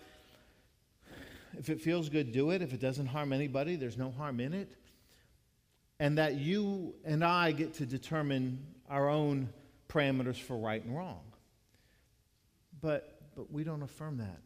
If 1.58 1.70
it 1.70 1.80
feels 1.80 2.08
good, 2.08 2.30
do 2.32 2.50
it. 2.50 2.62
If 2.62 2.72
it 2.72 2.80
doesn't 2.80 3.06
harm 3.06 3.32
anybody, 3.32 3.74
there's 3.74 3.98
no 3.98 4.12
harm 4.12 4.38
in 4.38 4.52
it. 4.52 4.70
And 5.98 6.18
that 6.18 6.36
you 6.36 6.94
and 7.04 7.24
I 7.24 7.50
get 7.50 7.74
to 7.74 7.86
determine 7.86 8.64
our 8.88 9.08
own 9.08 9.48
parameters 9.88 10.36
for 10.36 10.56
right 10.56 10.82
and 10.84 10.96
wrong. 10.96 11.20
But, 12.80 13.17
but 13.38 13.52
we 13.52 13.62
don't 13.62 13.82
affirm 13.82 14.16
that 14.16 14.40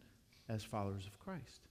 as 0.50 0.62
followers 0.62 1.06
of 1.06 1.18
Christ. 1.18 1.62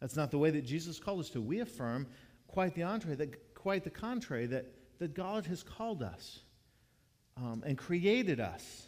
That's 0.00 0.16
not 0.16 0.30
the 0.30 0.38
way 0.38 0.48
that 0.48 0.64
Jesus 0.64 0.98
called 0.98 1.20
us 1.20 1.28
to. 1.30 1.42
We 1.42 1.60
affirm 1.60 2.06
quite 2.48 2.74
the 2.74 2.84
entree, 2.84 3.14
that, 3.16 3.54
quite 3.54 3.84
the 3.84 3.90
contrary, 3.90 4.46
that, 4.46 4.64
that 4.98 5.12
God 5.12 5.44
has 5.44 5.62
called 5.62 6.02
us 6.02 6.40
um, 7.36 7.62
and 7.66 7.76
created 7.76 8.40
us 8.40 8.86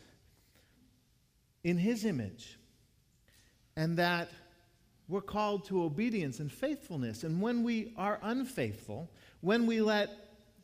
in 1.63 1.77
His 1.77 2.07
image, 2.07 2.59
and 3.77 3.99
that 3.99 4.31
we're 5.07 5.21
called 5.21 5.67
to 5.67 5.83
obedience 5.83 6.41
and 6.41 6.51
faithfulness. 6.51 7.25
And 7.25 7.43
when 7.43 7.63
we 7.63 7.93
are 7.99 8.19
unfaithful, 8.23 9.11
when 9.43 9.67
we 9.67 9.83
let 9.83 10.09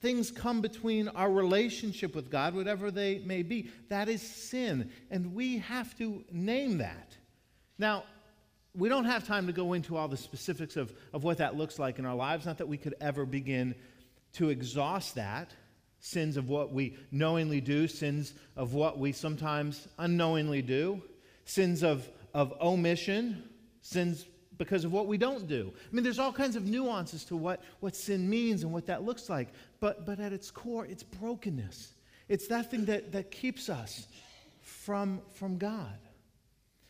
things 0.01 0.31
come 0.31 0.61
between 0.61 1.09
our 1.09 1.31
relationship 1.31 2.15
with 2.15 2.31
God, 2.31 2.55
whatever 2.55 2.91
they 2.91 3.19
may 3.19 3.43
be, 3.43 3.71
that 3.89 4.09
is 4.09 4.23
sin. 4.23 4.91
And 5.11 5.35
we 5.35 5.59
have 5.59 5.97
to 5.99 6.25
name 6.33 6.79
that. 6.79 7.17
Now, 7.79 8.05
we 8.75 8.89
don't 8.89 9.05
have 9.05 9.27
time 9.27 9.47
to 9.47 9.53
go 9.53 9.73
into 9.73 9.97
all 9.97 10.09
the 10.09 10.17
specifics 10.17 10.77
of, 10.77 10.93
of 11.13 11.25
what 11.25 11.39
that 11.39 11.57
looks 11.57 11.79
like 11.79 11.99
in 11.99 12.07
our 12.07 12.15
lives. 12.15 12.47
Not 12.47 12.59
that 12.59 12.69
we 12.69 12.77
could 12.77 12.95
ever 13.01 13.27
begin 13.27 13.75
to 14.35 14.49
exhaust 14.51 15.17
that. 15.17 15.53
Sins 15.99 16.39
of 16.39 16.49
what 16.49 16.73
we 16.73 16.97
knowingly 17.11 17.61
do, 17.61 17.87
sins 17.87 18.33
of 18.57 18.73
what 18.73 18.99
we 18.99 19.13
sometimes 19.13 19.87
unknowingly 19.99 20.63
do, 20.63 21.03
sins 21.45 21.83
of, 21.83 22.09
of 22.33 22.55
omission, 22.61 23.43
sins 23.83 24.25
because 24.61 24.85
of 24.85 24.93
what 24.93 25.07
we 25.07 25.17
don't 25.17 25.49
do. 25.49 25.73
I 25.75 25.95
mean, 25.95 26.05
there's 26.05 26.19
all 26.19 26.35
kinds 26.35 26.55
of 26.55 26.67
nuances 26.67 27.25
to 27.25 27.35
what, 27.35 27.63
what 27.81 27.97
sin 27.97 28.29
means 28.29 28.63
and 28.63 28.71
what 28.71 28.85
that 28.89 29.03
looks 29.05 29.31
like. 29.31 29.49
But, 29.81 30.05
but 30.05 30.21
at 30.21 30.35
its 30.35 30.51
core, 30.51 30.85
it's 30.85 31.03
brokenness. 31.03 31.95
It's 32.29 32.47
that 32.49 32.71
thing 32.71 32.85
that, 32.85 33.11
that 33.13 33.31
keeps 33.31 33.71
us 33.71 34.07
from, 34.61 35.23
from 35.33 35.57
God. 35.57 35.97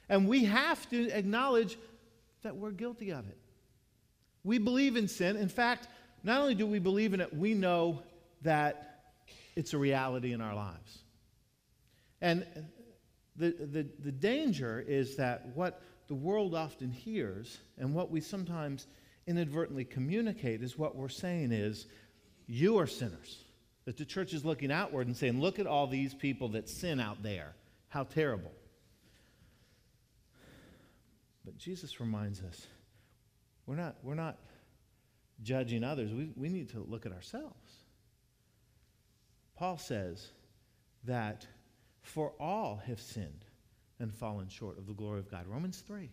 And 0.09 0.27
we 0.27 0.47
have 0.47 0.91
to 0.91 1.11
acknowledge 1.11 1.79
that 2.43 2.57
we're 2.57 2.73
guilty 2.73 3.11
of 3.13 3.29
it. 3.29 3.39
We 4.43 4.59
believe 4.59 4.97
in 4.97 5.07
sin. 5.07 5.37
In 5.37 5.49
fact, 5.49 5.87
not 6.25 6.41
only 6.41 6.57
do 6.57 6.67
we 6.67 6.81
believe 6.81 7.15
in 7.15 7.21
it, 7.21 7.33
we 7.33 7.55
know 7.55 8.03
that 8.43 9.05
it's 9.55 9.75
a 9.75 9.79
reality 9.79 10.33
in 10.33 10.41
our 10.41 10.57
lives. 10.57 10.99
And 12.21 12.45
the, 13.37 13.53
the, 13.53 13.87
the 14.01 14.11
danger 14.11 14.85
is 14.89 15.15
that 15.17 15.51
what 15.55 15.81
the 16.11 16.17
world 16.17 16.57
often 16.57 16.91
hears 16.91 17.59
and 17.79 17.95
what 17.95 18.11
we 18.11 18.21
sometimes 18.21 18.89
inadvertently 19.29 19.85
communicate 19.85 20.61
is 20.61 20.77
what 20.77 20.97
we're 20.97 21.09
saying 21.09 21.53
is, 21.53 21.87
you 22.49 22.79
are 22.81 22.87
sinners. 22.89 23.45
That 23.85 23.97
the 23.97 24.05
church 24.05 24.35
is 24.35 24.45
looking 24.45 24.73
outward 24.73 25.07
and 25.07 25.17
saying, 25.17 25.41
look 25.41 25.61
at 25.61 25.69
all 25.69 25.87
these 25.87 26.13
people 26.13 26.49
that 26.49 26.69
sin 26.69 26.99
out 26.99 27.23
there. 27.23 27.55
How 27.91 28.03
terrible. 28.03 28.51
But 31.45 31.57
Jesus 31.59 32.01
reminds 32.01 32.43
us 32.43 32.67
we're 33.67 33.77
not, 33.77 33.95
we're 34.03 34.17
not 34.17 34.37
judging 35.45 35.85
others, 35.85 36.13
we, 36.13 36.33
we 36.35 36.49
need 36.49 36.71
to 36.71 36.85
look 36.89 37.07
at 37.07 37.13
ourselves. 37.13 37.73
Paul 39.55 39.79
says 39.79 40.27
that 41.05 41.47
for 42.03 42.33
all 42.41 42.83
have 42.89 43.01
sinned 43.01 43.45
and 44.01 44.13
fallen 44.13 44.49
short 44.49 44.79
of 44.79 44.87
the 44.87 44.93
glory 44.93 45.21
of 45.21 45.31
God. 45.31 45.47
Romans 45.47 45.83
3. 45.87 46.11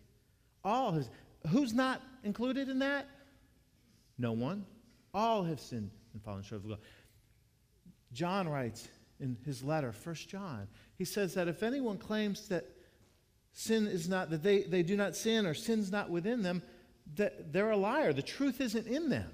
All 0.64 0.92
has, 0.92 1.10
who's 1.48 1.72
not 1.72 2.02
included 2.22 2.68
in 2.68 2.78
that? 2.80 3.08
No 4.18 4.32
one. 4.32 4.64
All 5.14 5.42
have 5.44 5.60
sinned 5.60 5.90
and 6.12 6.22
fallen 6.22 6.42
short 6.42 6.58
of 6.58 6.62
the 6.62 6.68
glory. 6.68 6.82
John 8.12 8.48
writes 8.48 8.88
in 9.20 9.36
his 9.44 9.62
letter, 9.62 9.92
1 10.04 10.14
John, 10.14 10.68
he 10.96 11.04
says 11.04 11.34
that 11.34 11.48
if 11.48 11.62
anyone 11.62 11.98
claims 11.98 12.48
that 12.48 12.66
sin 13.52 13.86
is 13.86 14.08
not, 14.08 14.30
that 14.30 14.42
they, 14.42 14.62
they 14.62 14.82
do 14.82 14.96
not 14.96 15.16
sin 15.16 15.46
or 15.46 15.54
sin's 15.54 15.90
not 15.90 16.10
within 16.10 16.42
them, 16.42 16.62
that 17.16 17.52
they're 17.52 17.70
a 17.70 17.76
liar. 17.76 18.12
The 18.12 18.22
truth 18.22 18.60
isn't 18.60 18.86
in 18.86 19.08
them. 19.08 19.30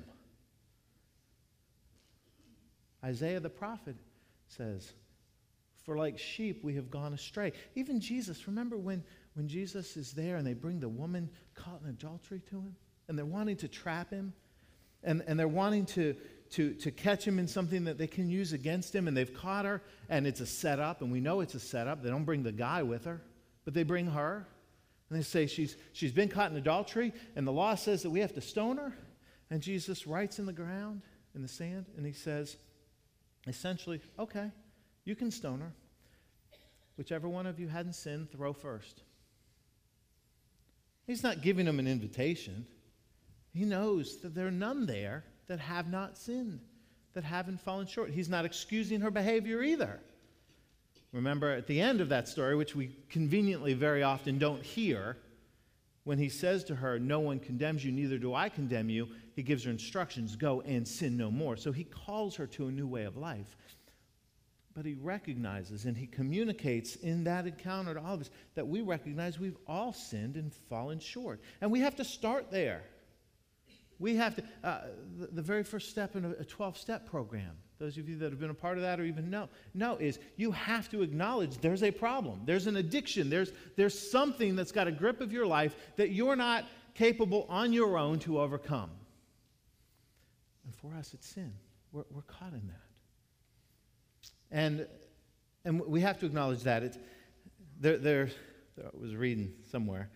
Isaiah 3.05 3.41
the 3.41 3.51
prophet 3.51 3.97
says, 4.49 4.93
For 5.85 5.97
like 5.97 6.19
sheep 6.19 6.65
we 6.65 6.75
have 6.75 6.91
gone 6.91 7.15
astray. 7.15 7.53
Even 7.75 8.01
Jesus, 8.01 8.47
remember 8.47 8.77
when, 8.77 9.05
when 9.35 9.49
Jesus 9.49 9.97
is 9.97 10.13
there 10.13 10.37
and 10.37 10.47
they 10.47 10.55
bring 10.55 10.81
the 10.81 10.89
woman 10.89 11.31
caught 11.55 11.81
in 11.83 11.91
adultery 11.91 12.41
to 12.51 12.57
him? 12.57 12.77
And 13.09 13.19
they're 13.19 13.25
wanting 13.25 13.57
to 13.59 13.69
trap 13.69 14.11
him? 14.11 14.33
And, 15.03 15.23
and 15.27 15.39
they're 15.39 15.47
wanting 15.47 15.85
to, 15.87 16.17
to, 16.53 16.73
to 16.75 16.91
catch 16.91 17.27
him 17.27 17.39
in 17.39 17.47
something 17.47 17.85
that 17.85 17.99
they 17.99 18.07
can 18.07 18.31
use 18.31 18.55
against 18.55 18.95
him, 18.95 19.07
and 19.07 19.15
they've 19.15 19.35
caught 19.35 19.67
her, 19.67 19.83
and 20.09 20.27
it's 20.27 20.41
a 20.41 20.47
setup, 20.47 21.03
and 21.03 21.13
we 21.13 21.21
know 21.21 21.41
it's 21.41 21.55
a 21.55 21.61
setup. 21.61 22.03
They 22.03 22.09
don't 22.09 22.25
bring 22.25 22.43
the 22.43 22.53
guy 22.53 22.83
with 22.83 23.05
her. 23.05 23.21
But 23.67 23.75
they 23.75 23.83
bring 23.83 24.07
her 24.07 24.47
and 25.11 25.19
they 25.19 25.23
say 25.23 25.47
she's, 25.47 25.77
she's 25.93 26.13
been 26.13 26.29
caught 26.29 26.51
in 26.51 26.57
adultery, 26.57 27.13
and 27.37 27.47
the 27.47 27.53
law 27.53 27.75
says 27.75 28.03
that 28.03 28.11
we 28.11 28.21
have 28.21 28.33
to 28.35 28.41
stone 28.41 28.79
her. 28.79 28.97
And 29.51 29.63
Jesus 29.63 30.07
writes 30.07 30.39
in 30.39 30.47
the 30.47 30.53
ground, 30.53 31.03
in 31.35 31.43
the 31.43 31.49
sand, 31.49 31.87
and 31.97 32.07
he 32.07 32.13
says, 32.13 32.57
essentially, 33.47 34.01
okay, 34.19 34.51
you 35.05 35.15
can 35.15 35.31
stone 35.31 35.61
her. 35.61 35.73
Whichever 36.97 37.29
one 37.29 37.47
of 37.47 37.59
you 37.59 37.69
hadn't 37.69 37.95
sinned, 37.95 38.31
throw 38.31 38.53
first. 38.53 39.03
He's 41.07 41.23
not 41.23 41.43
giving 41.43 41.67
them 41.67 41.79
an 41.79 41.87
invitation. 41.87 42.67
He 43.53 43.65
knows 43.65 44.21
that 44.21 44.35
there 44.35 44.47
are 44.47 44.53
none 44.53 44.87
there 44.87 45.25
that 45.49 45.61
have 45.61 45.89
not 45.89 46.17
sinned, 46.17 46.61
that 47.13 47.25
haven't 47.25 47.61
fallen 47.61 47.87
short. 47.87 48.11
He's 48.11 48.29
not 48.29 48.45
excusing 48.45 49.01
her 49.01 49.11
behavior 49.11 49.63
either. 49.63 50.01
Remember 51.13 51.51
at 51.51 51.67
the 51.67 51.81
end 51.81 52.01
of 52.01 52.09
that 52.09 52.27
story, 52.27 52.57
which 52.57 52.75
we 52.75 52.97
conveniently 53.09 53.75
very 53.75 54.03
often 54.03 54.39
don't 54.39 54.63
hear, 54.63 55.17
when 56.05 56.19
he 56.19 56.29
says 56.29 56.65
to 56.65 56.75
her, 56.75 56.99
No 56.99 57.21
one 57.21 57.39
condemns 57.39 57.85
you, 57.85 57.93
neither 57.93 58.19
do 58.19 58.35
I 58.35 58.49
condemn 58.49 58.91
you, 58.91 59.09
he 59.35 59.43
gives 59.43 59.65
her 59.65 59.71
instructions 59.71 60.37
go 60.37 60.61
and 60.63 60.87
sin 60.87 61.17
no 61.17 61.31
more. 61.31 61.57
So 61.57 61.73
he 61.73 61.85
calls 61.85 62.37
her 62.37 62.47
to 62.49 62.67
a 62.67 62.73
new 62.73 62.87
way 62.87 63.05
of 63.05 63.17
life. 63.17 63.57
But 64.75 64.85
he 64.85 64.95
recognizes 64.95 65.85
and 65.85 65.97
he 65.97 66.07
communicates 66.07 66.97
in 66.97 67.25
that 67.25 67.47
encounter 67.47 67.95
to 67.95 68.01
all 68.01 68.15
of 68.15 68.23
us 68.23 68.31
that 68.55 68.67
we 68.67 68.81
recognize 68.81 69.39
we've 69.39 69.57
all 69.67 69.93
sinned 69.93 70.37
and 70.37 70.53
fallen 70.69 70.99
short. 70.99 71.41
And 71.61 71.71
we 71.71 71.81
have 71.81 71.97
to 71.97 72.05
start 72.05 72.51
there. 72.51 72.83
We 74.01 74.17
have 74.17 74.35
to, 74.37 74.43
uh, 74.65 74.81
the, 75.19 75.27
the, 75.29 75.43
very 75.43 75.63
first 75.63 75.91
step 75.91 76.17
in 76.17 76.25
a 76.25 76.45
12 76.45 76.77
step 76.77 77.07
program 77.07 77.53
those 77.79 77.99
of 77.99 78.09
you 78.09 78.17
that 78.17 78.31
have 78.31 78.41
been 78.41 78.51
a 78.51 78.55
part 78.55 78.79
of 78.79 78.83
that 78.83 79.01
or 79.01 79.05
even 79.05 79.31
know, 79.31 79.49
know 79.75 79.97
is 79.97 80.19
you 80.37 80.53
have 80.53 80.89
to 80.91 81.03
acknowledge 81.03 81.59
there's 81.59 81.83
a 81.83 81.91
problem. 81.91 82.41
There's 82.45 82.67
an 82.67 82.77
addiction. 82.77 83.29
There's, 83.29 83.53
there's 83.77 84.11
something 84.11 84.57
that's 84.57 84.73
got 84.73 84.87
a 84.87 84.93
grip 84.93 85.21
of 85.21 85.33
your 85.33 85.47
life 85.47 85.75
that 85.97 86.11
you're 86.11 86.37
not 86.37 86.65
capable 86.95 87.47
on 87.49 87.73
your 87.73 87.99
own 87.99 88.21
to 88.21 88.41
overcome. 88.41 88.91
And 90.65 90.75
for 90.75 90.95
us, 90.95 91.13
it's 91.15 91.27
sin. 91.27 91.53
We're, 91.93 92.05
we're 92.11 92.23
caught 92.23 92.53
in 92.53 92.67
that. 92.69 92.84
And, 94.51 94.87
and 95.65 95.81
we 95.81 96.01
have 96.01 96.19
to 96.21 96.27
acknowledge 96.27 96.63
that. 96.63 96.83
It's, 96.83 96.99
there, 97.81 97.99
there, 97.99 98.31
I 98.79 98.89
was 98.99 99.15
reading 99.17 99.53
somewhere 99.71 100.11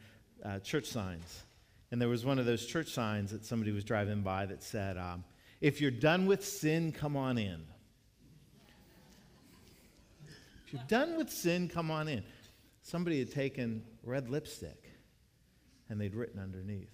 uh, 0.44 0.58
church 0.60 0.86
signs. 0.86 1.44
And 1.90 2.00
there 2.00 2.08
was 2.08 2.24
one 2.24 2.38
of 2.38 2.46
those 2.46 2.66
church 2.66 2.92
signs 2.92 3.30
that 3.30 3.44
somebody 3.44 3.72
was 3.72 3.84
driving 3.84 4.22
by 4.22 4.46
that 4.46 4.62
said, 4.62 4.98
um, 4.98 5.24
if 5.60 5.80
you're 5.80 5.90
done 5.90 6.26
with 6.26 6.44
sin, 6.44 6.92
come 6.92 7.16
on 7.16 7.38
in. 7.38 7.64
If 10.66 10.74
you're 10.74 10.82
done 10.86 11.16
with 11.16 11.30
sin, 11.30 11.68
come 11.68 11.90
on 11.90 12.08
in. 12.08 12.22
Somebody 12.82 13.18
had 13.18 13.32
taken 13.32 13.82
red 14.02 14.28
lipstick 14.28 14.84
and 15.88 16.00
they'd 16.00 16.14
written 16.14 16.40
underneath. 16.40 16.92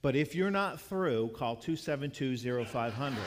But 0.00 0.16
if 0.16 0.34
you're 0.34 0.50
not 0.50 0.80
through, 0.80 1.28
call 1.28 1.56
272 1.56 2.64
0500. 2.64 3.18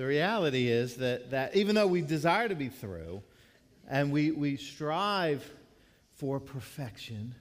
The 0.00 0.06
reality 0.06 0.68
is 0.68 0.96
that, 0.96 1.30
that 1.32 1.54
even 1.54 1.74
though 1.74 1.86
we 1.86 2.00
desire 2.00 2.48
to 2.48 2.54
be 2.54 2.70
through, 2.70 3.22
and 3.86 4.10
we, 4.10 4.30
we 4.30 4.56
strive 4.56 5.44
for 6.14 6.40
perfection, 6.40 7.34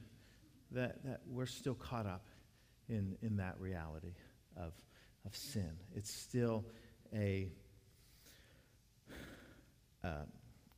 that, 0.72 1.02
that 1.06 1.22
we're 1.32 1.46
still 1.46 1.74
caught 1.74 2.06
up 2.06 2.26
in, 2.90 3.16
in 3.22 3.38
that 3.38 3.56
reality 3.62 4.12
of, 4.58 4.74
of 5.26 5.34
sin. 5.38 5.72
It's 5.96 6.12
still 6.12 6.66
a, 7.16 7.48
uh, 10.04 10.26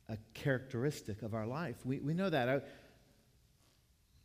a 0.08 0.18
characteristic 0.34 1.22
of 1.22 1.34
our 1.34 1.48
life. 1.48 1.84
We, 1.84 1.98
we 1.98 2.14
know 2.14 2.30
that. 2.30 2.48
I, 2.48 2.60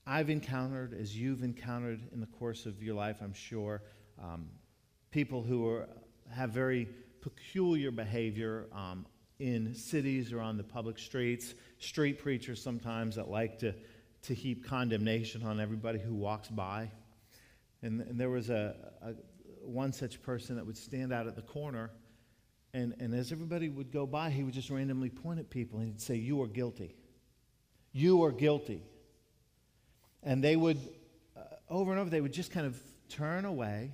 I've 0.05 0.29
encountered, 0.29 0.93
as 0.93 1.17
you've 1.17 1.41
encountered 1.41 2.01
in 2.13 2.19
the 2.19 2.27
course 2.27 2.67
of 2.67 2.83
your 2.83 2.93
life, 2.93 3.17
I'm 3.19 3.33
sure, 3.33 3.81
um, 4.21 4.45
people 5.09 5.41
who 5.41 5.67
are, 5.67 5.89
have 6.31 6.51
very 6.51 6.87
peculiar 7.21 7.91
behavior, 7.91 8.67
um, 8.73 9.05
in 9.39 9.73
cities 9.75 10.33
or 10.33 10.41
on 10.41 10.57
the 10.57 10.63
public 10.63 10.97
streets, 10.97 11.53
street 11.79 12.19
preachers 12.19 12.61
sometimes 12.61 13.15
that 13.15 13.29
like 13.29 13.59
to, 13.59 13.73
to 14.23 14.33
heap 14.33 14.65
condemnation 14.65 15.43
on 15.43 15.59
everybody 15.59 15.99
who 15.99 16.13
walks 16.13 16.47
by. 16.47 16.89
And, 17.83 18.01
and 18.01 18.19
there 18.19 18.29
was 18.29 18.49
a, 18.49 18.75
a, 19.01 19.13
one 19.61 19.93
such 19.93 20.21
person 20.21 20.55
that 20.55 20.65
would 20.65 20.77
stand 20.77 21.13
out 21.13 21.27
at 21.27 21.35
the 21.35 21.41
corner, 21.41 21.91
and, 22.73 22.95
and 22.99 23.13
as 23.13 23.31
everybody 23.31 23.69
would 23.69 23.91
go 23.91 24.05
by, 24.05 24.29
he 24.29 24.43
would 24.43 24.53
just 24.53 24.69
randomly 24.69 25.09
point 25.09 25.39
at 25.39 25.49
people 25.49 25.79
and 25.79 25.87
he'd 25.87 26.01
say, 26.01 26.15
You 26.15 26.41
are 26.41 26.47
guilty. 26.47 26.95
You 27.91 28.23
are 28.23 28.31
guilty. 28.31 28.81
And 30.23 30.43
they 30.43 30.55
would, 30.55 30.77
uh, 31.35 31.41
over 31.69 31.91
and 31.91 31.99
over, 31.99 32.09
they 32.09 32.21
would 32.21 32.33
just 32.33 32.51
kind 32.51 32.65
of 32.65 32.79
turn 33.09 33.45
away 33.45 33.93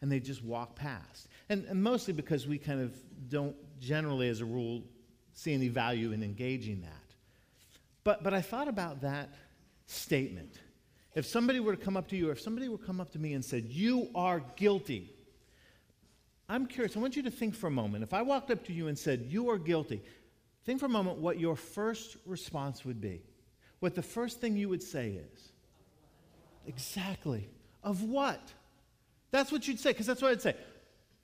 and 0.00 0.10
they'd 0.10 0.24
just 0.24 0.44
walk 0.44 0.74
past. 0.76 1.28
And, 1.48 1.64
and 1.66 1.82
mostly 1.82 2.12
because 2.12 2.46
we 2.46 2.58
kind 2.58 2.80
of 2.80 2.94
don't 3.28 3.56
generally, 3.80 4.28
as 4.28 4.40
a 4.40 4.44
rule, 4.44 4.82
see 5.32 5.54
any 5.54 5.68
value 5.68 6.12
in 6.12 6.22
engaging 6.22 6.82
that. 6.82 6.90
But, 8.04 8.22
but 8.22 8.34
I 8.34 8.40
thought 8.40 8.68
about 8.68 9.02
that 9.02 9.30
statement. 9.86 10.60
If 11.14 11.26
somebody 11.26 11.60
were 11.60 11.74
to 11.74 11.82
come 11.82 11.96
up 11.96 12.08
to 12.08 12.16
you, 12.16 12.28
or 12.28 12.32
if 12.32 12.40
somebody 12.40 12.68
were 12.68 12.78
to 12.78 12.84
come 12.84 13.00
up 13.00 13.12
to 13.12 13.18
me 13.18 13.32
and 13.32 13.44
said, 13.44 13.64
You 13.64 14.08
are 14.14 14.40
guilty, 14.56 15.12
I'm 16.48 16.66
curious. 16.66 16.96
I 16.96 17.00
want 17.00 17.16
you 17.16 17.22
to 17.22 17.30
think 17.30 17.54
for 17.54 17.66
a 17.66 17.70
moment. 17.70 18.04
If 18.04 18.14
I 18.14 18.22
walked 18.22 18.50
up 18.50 18.64
to 18.66 18.72
you 18.72 18.88
and 18.88 18.98
said, 18.98 19.26
You 19.28 19.50
are 19.50 19.58
guilty, 19.58 20.02
think 20.64 20.80
for 20.80 20.86
a 20.86 20.90
moment 20.90 21.18
what 21.18 21.38
your 21.38 21.56
first 21.56 22.16
response 22.26 22.84
would 22.84 23.00
be. 23.00 23.22
What 23.80 23.94
the 23.94 24.02
first 24.02 24.40
thing 24.40 24.56
you 24.56 24.68
would 24.68 24.82
say 24.82 25.20
is. 25.34 25.52
Exactly. 26.66 27.48
Of 27.82 28.02
what? 28.02 28.52
That's 29.30 29.52
what 29.52 29.66
you'd 29.66 29.80
say, 29.80 29.90
because 29.90 30.06
that's 30.06 30.22
what 30.22 30.30
I'd 30.30 30.42
say. 30.42 30.54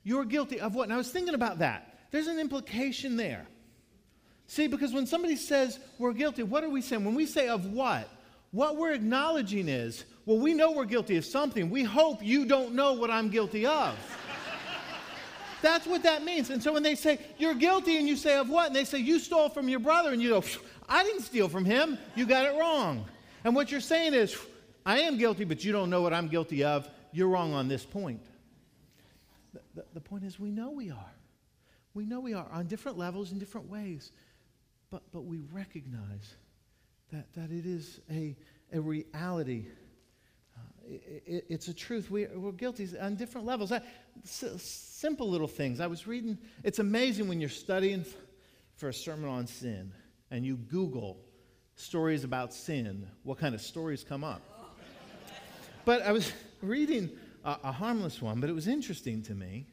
You're 0.03 0.25
guilty 0.25 0.59
of 0.59 0.75
what? 0.75 0.83
And 0.83 0.93
I 0.93 0.97
was 0.97 1.11
thinking 1.11 1.33
about 1.33 1.59
that. 1.59 1.99
There's 2.11 2.27
an 2.27 2.39
implication 2.39 3.15
there. 3.15 3.47
See, 4.47 4.67
because 4.67 4.93
when 4.93 5.07
somebody 5.07 5.35
says 5.35 5.79
we're 5.97 6.13
guilty, 6.13 6.43
what 6.43 6.63
are 6.63 6.69
we 6.69 6.81
saying? 6.81 7.05
When 7.05 7.15
we 7.15 7.25
say 7.25 7.47
of 7.47 7.65
what, 7.65 8.09
what 8.51 8.77
we're 8.77 8.91
acknowledging 8.91 9.67
is, 9.67 10.03
well, 10.25 10.37
we 10.37 10.53
know 10.53 10.71
we're 10.71 10.85
guilty 10.85 11.17
of 11.17 11.25
something. 11.25 11.69
We 11.69 11.83
hope 11.83 12.23
you 12.23 12.45
don't 12.45 12.75
know 12.75 12.93
what 12.93 13.09
I'm 13.09 13.29
guilty 13.29 13.65
of. 13.65 13.97
That's 15.61 15.87
what 15.87 16.03
that 16.03 16.23
means. 16.23 16.49
And 16.49 16.61
so 16.61 16.71
when 16.71 16.83
they 16.83 16.95
say, 16.95 17.19
you're 17.37 17.55
guilty, 17.55 17.97
and 17.97 18.07
you 18.07 18.15
say, 18.15 18.37
of 18.37 18.49
what? 18.49 18.67
And 18.67 18.75
they 18.75 18.83
say, 18.83 18.99
you 18.99 19.17
stole 19.17 19.49
from 19.49 19.69
your 19.69 19.79
brother, 19.79 20.13
and 20.13 20.21
you 20.21 20.29
go, 20.29 20.43
I 20.87 21.03
didn't 21.03 21.23
steal 21.23 21.49
from 21.49 21.65
him. 21.65 21.97
You 22.15 22.25
got 22.25 22.45
it 22.45 22.57
wrong. 22.59 23.05
And 23.43 23.55
what 23.55 23.71
you're 23.71 23.81
saying 23.81 24.13
is, 24.13 24.37
I 24.85 24.99
am 24.99 25.17
guilty, 25.17 25.45
but 25.45 25.63
you 25.63 25.71
don't 25.71 25.89
know 25.89 26.01
what 26.01 26.13
I'm 26.13 26.27
guilty 26.27 26.63
of. 26.63 26.87
You're 27.13 27.29
wrong 27.29 27.53
on 27.53 27.67
this 27.67 27.85
point. 27.85 28.25
The, 29.53 29.61
the, 29.75 29.85
the 29.93 30.01
point 30.01 30.23
is, 30.23 30.39
we 30.39 30.51
know 30.51 30.71
we 30.71 30.89
are. 30.89 31.11
We 31.93 32.05
know 32.05 32.19
we 32.19 32.33
are 32.33 32.47
on 32.51 32.65
different 32.65 32.97
levels 32.97 33.31
in 33.31 33.37
different 33.37 33.69
ways, 33.69 34.11
but, 34.89 35.03
but 35.11 35.21
we 35.25 35.39
recognize 35.51 36.35
that, 37.11 37.31
that 37.35 37.51
it 37.51 37.67
is 37.67 37.99
a, 38.09 38.35
a 38.73 38.81
reality. 38.81 39.67
Uh, 40.57 40.61
it, 40.87 41.23
it, 41.27 41.45
it's 41.49 41.67
a 41.67 41.73
truth. 41.73 42.09
We, 42.09 42.25
we're 42.25 42.51
guilty 42.51 42.89
on 42.99 43.15
different 43.15 43.45
levels. 43.45 43.71
I, 43.71 43.81
s- 44.23 44.61
simple 44.61 45.29
little 45.29 45.47
things. 45.47 45.79
I 45.79 45.87
was 45.87 46.07
reading, 46.07 46.39
it's 46.63 46.79
amazing 46.79 47.27
when 47.27 47.39
you're 47.39 47.49
studying 47.49 48.05
for 48.75 48.89
a 48.89 48.93
sermon 48.93 49.29
on 49.29 49.45
sin 49.45 49.91
and 50.31 50.43
you 50.43 50.55
Google 50.55 51.19
stories 51.75 52.23
about 52.23 52.53
sin, 52.53 53.07
what 53.21 53.37
kind 53.37 53.53
of 53.53 53.61
stories 53.61 54.03
come 54.03 54.23
up. 54.23 54.41
but 55.85 56.01
I 56.01 56.11
was 56.11 56.31
reading 56.63 57.11
a, 57.43 57.57
a 57.65 57.71
harmless 57.71 58.21
one, 58.21 58.39
but 58.39 58.49
it 58.49 58.53
was 58.53 58.67
interesting 58.67 59.21
to 59.23 59.35
me 59.35 59.67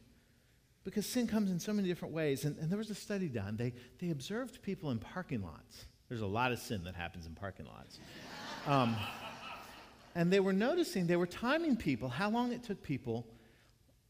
because 0.84 1.06
sin 1.06 1.26
comes 1.26 1.50
in 1.50 1.60
so 1.60 1.72
many 1.72 1.88
different 1.88 2.14
ways. 2.14 2.44
And, 2.44 2.56
and, 2.58 2.70
there 2.70 2.78
was 2.78 2.90
a 2.90 2.94
study 2.94 3.28
done. 3.28 3.56
They, 3.56 3.72
they 3.98 4.10
observed 4.10 4.62
people 4.62 4.90
in 4.90 4.98
parking 4.98 5.42
lots. 5.42 5.84
There's 6.08 6.22
a 6.22 6.26
lot 6.26 6.52
of 6.52 6.58
sin 6.58 6.84
that 6.84 6.94
happens 6.94 7.26
in 7.26 7.34
parking 7.34 7.66
lots. 7.66 7.98
Um, 8.66 8.96
and 10.14 10.32
they 10.32 10.40
were 10.40 10.52
noticing, 10.52 11.06
they 11.06 11.16
were 11.16 11.26
timing 11.26 11.76
people, 11.76 12.08
how 12.08 12.30
long 12.30 12.52
it 12.52 12.64
took 12.64 12.82
people 12.82 13.26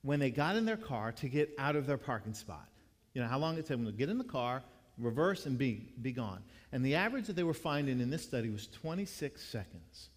when 0.03 0.19
they 0.19 0.31
got 0.31 0.57
in 0.57 0.65
their 0.65 0.79
car 0.79 1.13
to 1.13 1.29
get 1.29 1.51
out 1.59 1.77
of 1.77 1.87
their 1.87 1.99
parking 1.99 2.33
spot. 2.33 2.67
You 3.13 3.21
know, 3.21 3.29
how 3.29 3.39
long 3.39 3.59
it 3.59 3.67
took 3.67 3.77
them 3.77 3.87
to 3.87 3.93
get 3.93 4.09
in 4.09 4.17
the 4.17 4.25
car, 4.25 4.63
reverse, 4.97 5.45
and 5.45 5.59
be, 5.59 5.93
be 6.01 6.13
gone. 6.13 6.43
And 6.73 6.85
the 6.85 6.95
average 6.95 7.27
that 7.27 7.37
they 7.37 7.43
were 7.43 7.53
finding 7.53 8.01
in 8.01 8.09
this 8.09 8.23
study 8.23 8.49
was 8.49 8.67
26 8.69 9.43
seconds. 9.43 10.09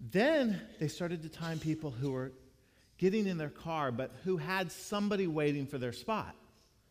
Then 0.00 0.60
they 0.78 0.88
started 0.88 1.22
to 1.22 1.28
time 1.28 1.58
people 1.58 1.90
who 1.90 2.12
were 2.12 2.32
getting 2.98 3.26
in 3.26 3.38
their 3.38 3.50
car, 3.50 3.92
but 3.92 4.12
who 4.24 4.36
had 4.36 4.70
somebody 4.70 5.26
waiting 5.26 5.66
for 5.66 5.78
their 5.78 5.92
spot. 5.92 6.34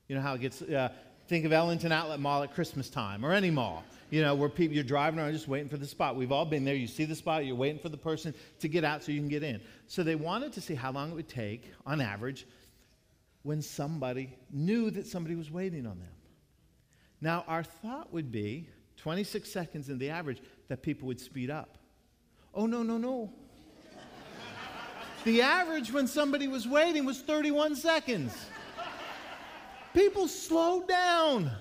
You 0.07 0.15
know 0.15 0.21
how 0.21 0.35
it 0.35 0.41
gets, 0.41 0.61
uh, 0.61 0.89
think 1.27 1.45
of 1.45 1.51
Ellington 1.51 1.91
Outlet 1.91 2.19
Mall 2.19 2.43
at 2.43 2.53
Christmas 2.53 2.89
time 2.89 3.25
or 3.25 3.31
any 3.31 3.49
mall, 3.49 3.83
you 4.11 4.21
know, 4.21 4.35
where 4.35 4.49
people, 4.49 4.75
you're 4.75 4.83
driving 4.83 5.19
around 5.19 5.33
just 5.33 5.47
waiting 5.47 5.69
for 5.69 5.77
the 5.77 5.87
spot. 5.87 6.15
We've 6.15 6.31
all 6.31 6.45
been 6.45 6.63
there. 6.63 6.75
You 6.75 6.87
see 6.87 7.05
the 7.05 7.15
spot, 7.15 7.45
you're 7.45 7.55
waiting 7.55 7.79
for 7.79 7.89
the 7.89 7.97
person 7.97 8.33
to 8.59 8.67
get 8.67 8.83
out 8.83 9.03
so 9.03 9.11
you 9.11 9.19
can 9.19 9.29
get 9.29 9.43
in. 9.43 9.61
So 9.87 10.03
they 10.03 10.15
wanted 10.15 10.53
to 10.53 10.61
see 10.61 10.75
how 10.75 10.91
long 10.91 11.11
it 11.11 11.15
would 11.15 11.29
take, 11.29 11.71
on 11.85 12.01
average, 12.01 12.45
when 13.43 13.61
somebody 13.61 14.35
knew 14.51 14.91
that 14.91 15.07
somebody 15.07 15.35
was 15.35 15.51
waiting 15.51 15.85
on 15.85 15.99
them. 15.99 16.09
Now, 17.21 17.43
our 17.47 17.63
thought 17.63 18.13
would 18.13 18.31
be 18.31 18.67
26 18.97 19.51
seconds 19.51 19.89
in 19.89 19.97
the 19.97 20.09
average 20.09 20.41
that 20.67 20.83
people 20.83 21.07
would 21.07 21.19
speed 21.19 21.49
up. 21.49 21.77
Oh, 22.55 22.65
no, 22.65 22.83
no, 22.83 22.97
no. 22.97 23.29
The 25.25 25.41
average 25.41 25.91
when 25.91 26.07
somebody 26.07 26.47
was 26.47 26.67
waiting 26.67 27.03
was 27.03 27.19
31 27.21 27.75
seconds. 27.75 28.33
People 29.93 30.27
slowed 30.27 30.87
down 30.87 31.51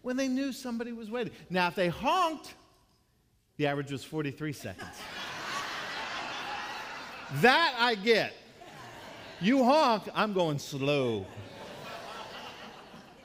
when 0.00 0.16
they 0.16 0.28
knew 0.28 0.52
somebody 0.52 0.92
was 0.92 1.10
waiting. 1.10 1.32
Now, 1.48 1.68
if 1.68 1.74
they 1.74 1.88
honked, 1.88 2.54
the 3.56 3.66
average 3.66 3.92
was 3.92 4.02
43 4.02 4.52
seconds. 4.52 4.88
that 7.40 7.74
I 7.78 7.94
get. 7.94 8.32
You 9.40 9.64
honk, 9.64 10.04
I'm 10.14 10.32
going 10.32 10.58
slow. 10.58 11.26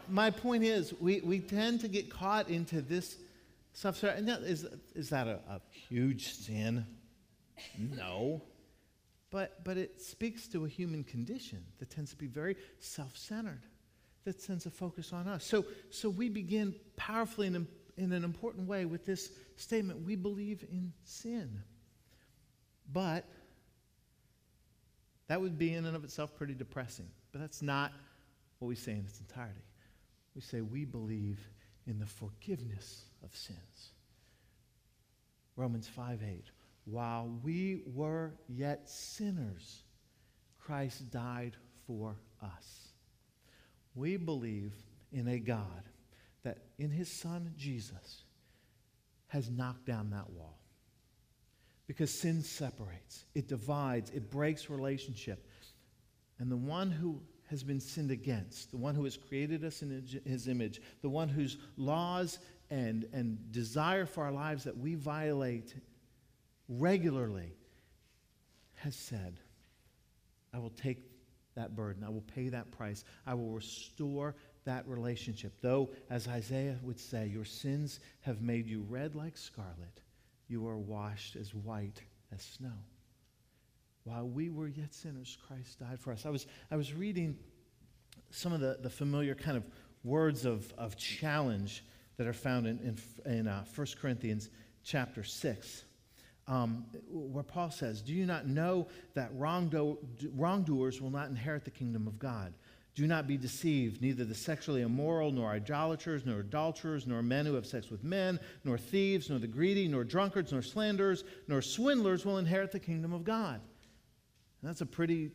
My 0.09 0.31
point 0.31 0.63
is, 0.63 0.93
we, 0.99 1.21
we 1.21 1.39
tend 1.39 1.81
to 1.81 1.87
get 1.87 2.09
caught 2.09 2.49
into 2.49 2.81
this 2.81 3.17
stuff. 3.73 4.03
Is, 4.03 4.65
is 4.95 5.09
that 5.09 5.27
a, 5.27 5.39
a 5.49 5.61
huge 5.71 6.27
sin? 6.27 6.85
No. 7.77 8.41
But, 9.29 9.63
but 9.63 9.77
it 9.77 10.01
speaks 10.01 10.47
to 10.49 10.65
a 10.65 10.69
human 10.69 11.03
condition 11.03 11.63
that 11.79 11.89
tends 11.89 12.11
to 12.11 12.15
be 12.15 12.27
very 12.27 12.55
self 12.79 13.17
centered, 13.17 13.61
that 14.23 14.43
tends 14.43 14.63
to 14.63 14.69
focus 14.69 15.11
on 15.11 15.27
us. 15.27 15.43
So, 15.43 15.65
so 15.89 16.09
we 16.09 16.29
begin 16.29 16.75
powerfully 16.95 17.47
in, 17.47 17.67
in 17.97 18.13
an 18.13 18.23
important 18.23 18.67
way 18.67 18.85
with 18.85 19.05
this 19.05 19.31
statement 19.57 20.05
we 20.05 20.15
believe 20.15 20.63
in 20.71 20.93
sin. 21.03 21.61
But 22.91 23.25
that 25.27 25.41
would 25.41 25.57
be 25.57 25.73
in 25.73 25.85
and 25.85 25.95
of 25.95 26.05
itself 26.05 26.33
pretty 26.35 26.53
depressing. 26.53 27.09
But 27.33 27.41
that's 27.41 27.61
not 27.61 27.91
what 28.59 28.69
we 28.69 28.75
say 28.75 28.93
in 28.93 29.05
its 29.05 29.19
entirety. 29.19 29.59
We 30.35 30.41
say 30.41 30.61
we 30.61 30.85
believe 30.85 31.39
in 31.85 31.99
the 31.99 32.05
forgiveness 32.05 33.03
of 33.23 33.35
sins. 33.35 33.91
Romans 35.57 35.87
5 35.87 36.21
8 36.23 36.45
while 36.89 37.29
we 37.43 37.81
were 37.93 38.33
yet 38.47 38.89
sinners, 38.89 39.83
Christ 40.57 41.11
died 41.11 41.57
for 41.85 42.15
us. 42.41 42.93
We 43.93 44.15
believe 44.15 44.73
in 45.11 45.27
a 45.27 45.39
God 45.39 45.83
that 46.43 46.59
in 46.79 46.89
his 46.89 47.11
son 47.11 47.53
Jesus 47.57 48.23
has 49.27 49.49
knocked 49.49 49.85
down 49.85 50.11
that 50.11 50.29
wall. 50.29 50.57
Because 51.87 52.11
sin 52.11 52.41
separates, 52.41 53.25
it 53.35 53.47
divides, 53.47 54.09
it 54.11 54.29
breaks 54.29 54.69
relationship. 54.69 55.45
And 56.39 56.51
the 56.51 56.57
one 56.57 56.91
who 56.91 57.21
has 57.49 57.63
been 57.63 57.79
sinned 57.79 58.11
against, 58.11 58.71
the 58.71 58.77
one 58.77 58.95
who 58.95 59.03
has 59.05 59.17
created 59.17 59.63
us 59.63 59.81
in 59.81 60.21
his 60.25 60.47
image, 60.47 60.81
the 61.01 61.09
one 61.09 61.29
whose 61.29 61.57
laws 61.77 62.39
and, 62.69 63.07
and 63.13 63.51
desire 63.51 64.05
for 64.05 64.23
our 64.23 64.31
lives 64.31 64.65
that 64.65 64.77
we 64.77 64.95
violate 64.95 65.73
regularly 66.69 67.53
has 68.75 68.95
said, 68.95 69.39
I 70.53 70.59
will 70.59 70.71
take 70.71 70.99
that 71.55 71.75
burden. 71.75 72.03
I 72.03 72.09
will 72.09 72.23
pay 72.35 72.49
that 72.49 72.71
price. 72.71 73.03
I 73.25 73.33
will 73.33 73.49
restore 73.49 74.35
that 74.65 74.87
relationship. 74.87 75.53
Though, 75.61 75.89
as 76.09 76.27
Isaiah 76.27 76.77
would 76.83 76.99
say, 76.99 77.27
your 77.27 77.45
sins 77.45 77.99
have 78.21 78.41
made 78.41 78.67
you 78.67 78.85
red 78.87 79.15
like 79.15 79.37
scarlet, 79.37 80.01
you 80.47 80.67
are 80.67 80.77
washed 80.77 81.35
as 81.35 81.53
white 81.53 82.01
as 82.33 82.41
snow. 82.41 82.73
While 84.03 84.27
we 84.29 84.49
were 84.49 84.67
yet 84.67 84.93
sinners, 84.93 85.37
Christ 85.47 85.79
died 85.79 85.99
for 85.99 86.13
us. 86.13 86.25
I 86.25 86.29
was, 86.29 86.47
I 86.71 86.77
was 86.77 86.93
reading 86.93 87.37
some 88.29 88.53
of 88.53 88.61
the, 88.61 88.77
the 88.81 88.89
familiar 88.89 89.35
kind 89.35 89.57
of 89.57 89.65
words 90.03 90.45
of, 90.45 90.71
of 90.77 90.95
challenge 90.95 91.83
that 92.17 92.27
are 92.27 92.33
found 92.33 92.67
in, 92.67 92.79
in, 93.25 93.31
in 93.31 93.47
uh, 93.47 93.65
1 93.75 93.87
Corinthians 93.99 94.49
chapter 94.83 95.23
6 95.23 95.83
um, 96.47 96.85
where 97.09 97.43
Paul 97.43 97.71
says, 97.71 98.01
Do 98.01 98.13
you 98.13 98.25
not 98.25 98.47
know 98.47 98.87
that 99.13 99.33
wrongdo- 99.37 99.97
wrongdoers 100.33 101.01
will 101.01 101.09
not 101.09 101.29
inherit 101.29 101.65
the 101.65 101.71
kingdom 101.71 102.07
of 102.07 102.17
God? 102.19 102.53
Do 102.95 103.05
not 103.05 103.27
be 103.27 103.37
deceived. 103.37 104.01
Neither 104.01 104.25
the 104.25 104.33
sexually 104.33 104.81
immoral, 104.81 105.31
nor 105.31 105.51
idolaters, 105.51 106.25
nor 106.25 106.39
adulterers, 106.39 107.05
nor 107.05 107.21
men 107.21 107.45
who 107.45 107.53
have 107.53 107.67
sex 107.67 107.91
with 107.91 108.03
men, 108.03 108.39
nor 108.63 108.77
thieves, 108.77 109.29
nor 109.29 109.37
the 109.37 109.45
greedy, 109.45 109.87
nor 109.87 110.03
drunkards, 110.03 110.51
nor 110.51 110.63
slanderers, 110.63 111.23
nor 111.47 111.61
swindlers 111.61 112.25
will 112.25 112.39
inherit 112.39 112.71
the 112.71 112.79
kingdom 112.79 113.13
of 113.13 113.23
God. 113.23 113.61
And 114.61 114.69
that's 114.69 114.81
a 114.81 114.85
pretty 114.87 115.31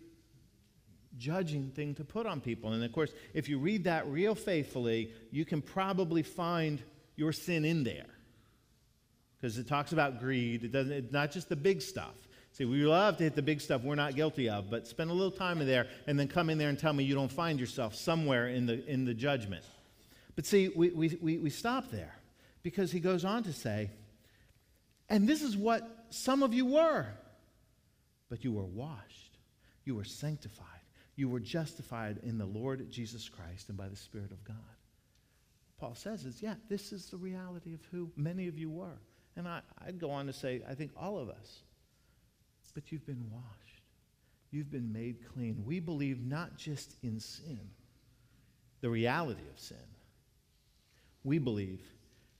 judging 1.16 1.70
thing 1.70 1.94
to 1.94 2.04
put 2.04 2.26
on 2.26 2.40
people. 2.40 2.72
And 2.72 2.82
of 2.82 2.90
course, 2.92 3.12
if 3.32 3.48
you 3.48 3.58
read 3.58 3.84
that 3.84 4.08
real 4.08 4.34
faithfully, 4.34 5.12
you 5.30 5.44
can 5.44 5.62
probably 5.62 6.24
find 6.24 6.82
your 7.14 7.32
sin 7.32 7.64
in 7.64 7.84
there. 7.84 8.06
Because 9.42 9.58
it 9.58 9.66
talks 9.66 9.92
about 9.92 10.20
greed. 10.20 10.62
It 10.62 10.70
doesn't, 10.70 10.92
it's 10.92 11.12
not 11.12 11.32
just 11.32 11.48
the 11.48 11.56
big 11.56 11.82
stuff. 11.82 12.14
See, 12.52 12.64
we 12.64 12.84
love 12.84 13.16
to 13.16 13.24
hit 13.24 13.34
the 13.34 13.42
big 13.42 13.60
stuff 13.60 13.82
we're 13.82 13.96
not 13.96 14.14
guilty 14.14 14.48
of, 14.48 14.70
but 14.70 14.86
spend 14.86 15.10
a 15.10 15.12
little 15.12 15.32
time 15.32 15.60
in 15.60 15.66
there 15.66 15.88
and 16.06 16.16
then 16.16 16.28
come 16.28 16.48
in 16.48 16.58
there 16.58 16.68
and 16.68 16.78
tell 16.78 16.92
me 16.92 17.02
you 17.02 17.16
don't 17.16 17.32
find 17.32 17.58
yourself 17.58 17.96
somewhere 17.96 18.46
in 18.48 18.66
the, 18.66 18.86
in 18.86 19.04
the 19.04 19.14
judgment. 19.14 19.64
But 20.36 20.46
see, 20.46 20.68
we, 20.68 20.90
we, 20.90 21.18
we, 21.20 21.38
we 21.38 21.50
stop 21.50 21.90
there 21.90 22.14
because 22.62 22.92
he 22.92 23.00
goes 23.00 23.24
on 23.24 23.42
to 23.42 23.52
say, 23.52 23.90
and 25.08 25.28
this 25.28 25.42
is 25.42 25.56
what 25.56 26.06
some 26.10 26.44
of 26.44 26.54
you 26.54 26.66
were, 26.66 27.06
but 28.28 28.44
you 28.44 28.52
were 28.52 28.64
washed, 28.64 29.38
you 29.84 29.96
were 29.96 30.04
sanctified, 30.04 30.66
you 31.16 31.28
were 31.28 31.40
justified 31.40 32.20
in 32.22 32.38
the 32.38 32.46
Lord 32.46 32.88
Jesus 32.92 33.28
Christ 33.28 33.70
and 33.70 33.76
by 33.76 33.88
the 33.88 33.96
Spirit 33.96 34.30
of 34.30 34.44
God. 34.44 34.56
Paul 35.80 35.96
says 35.96 36.26
is, 36.26 36.40
yeah, 36.40 36.54
this 36.68 36.92
is 36.92 37.06
the 37.06 37.16
reality 37.16 37.74
of 37.74 37.80
who 37.90 38.12
many 38.14 38.46
of 38.46 38.56
you 38.56 38.70
were. 38.70 39.00
And 39.36 39.48
I, 39.48 39.60
I'd 39.86 39.98
go 39.98 40.10
on 40.10 40.26
to 40.26 40.32
say, 40.32 40.62
I 40.68 40.74
think 40.74 40.90
all 40.96 41.18
of 41.18 41.28
us 41.28 41.62
but 42.74 42.90
you've 42.90 43.06
been 43.06 43.24
washed. 43.30 43.82
You've 44.50 44.70
been 44.70 44.92
made 44.92 45.16
clean. 45.32 45.62
We 45.64 45.80
believe 45.80 46.24
not 46.24 46.56
just 46.56 46.96
in 47.02 47.20
sin, 47.20 47.60
the 48.80 48.90
reality 48.90 49.42
of 49.52 49.58
sin, 49.58 49.76
we 51.24 51.38
believe 51.38 51.80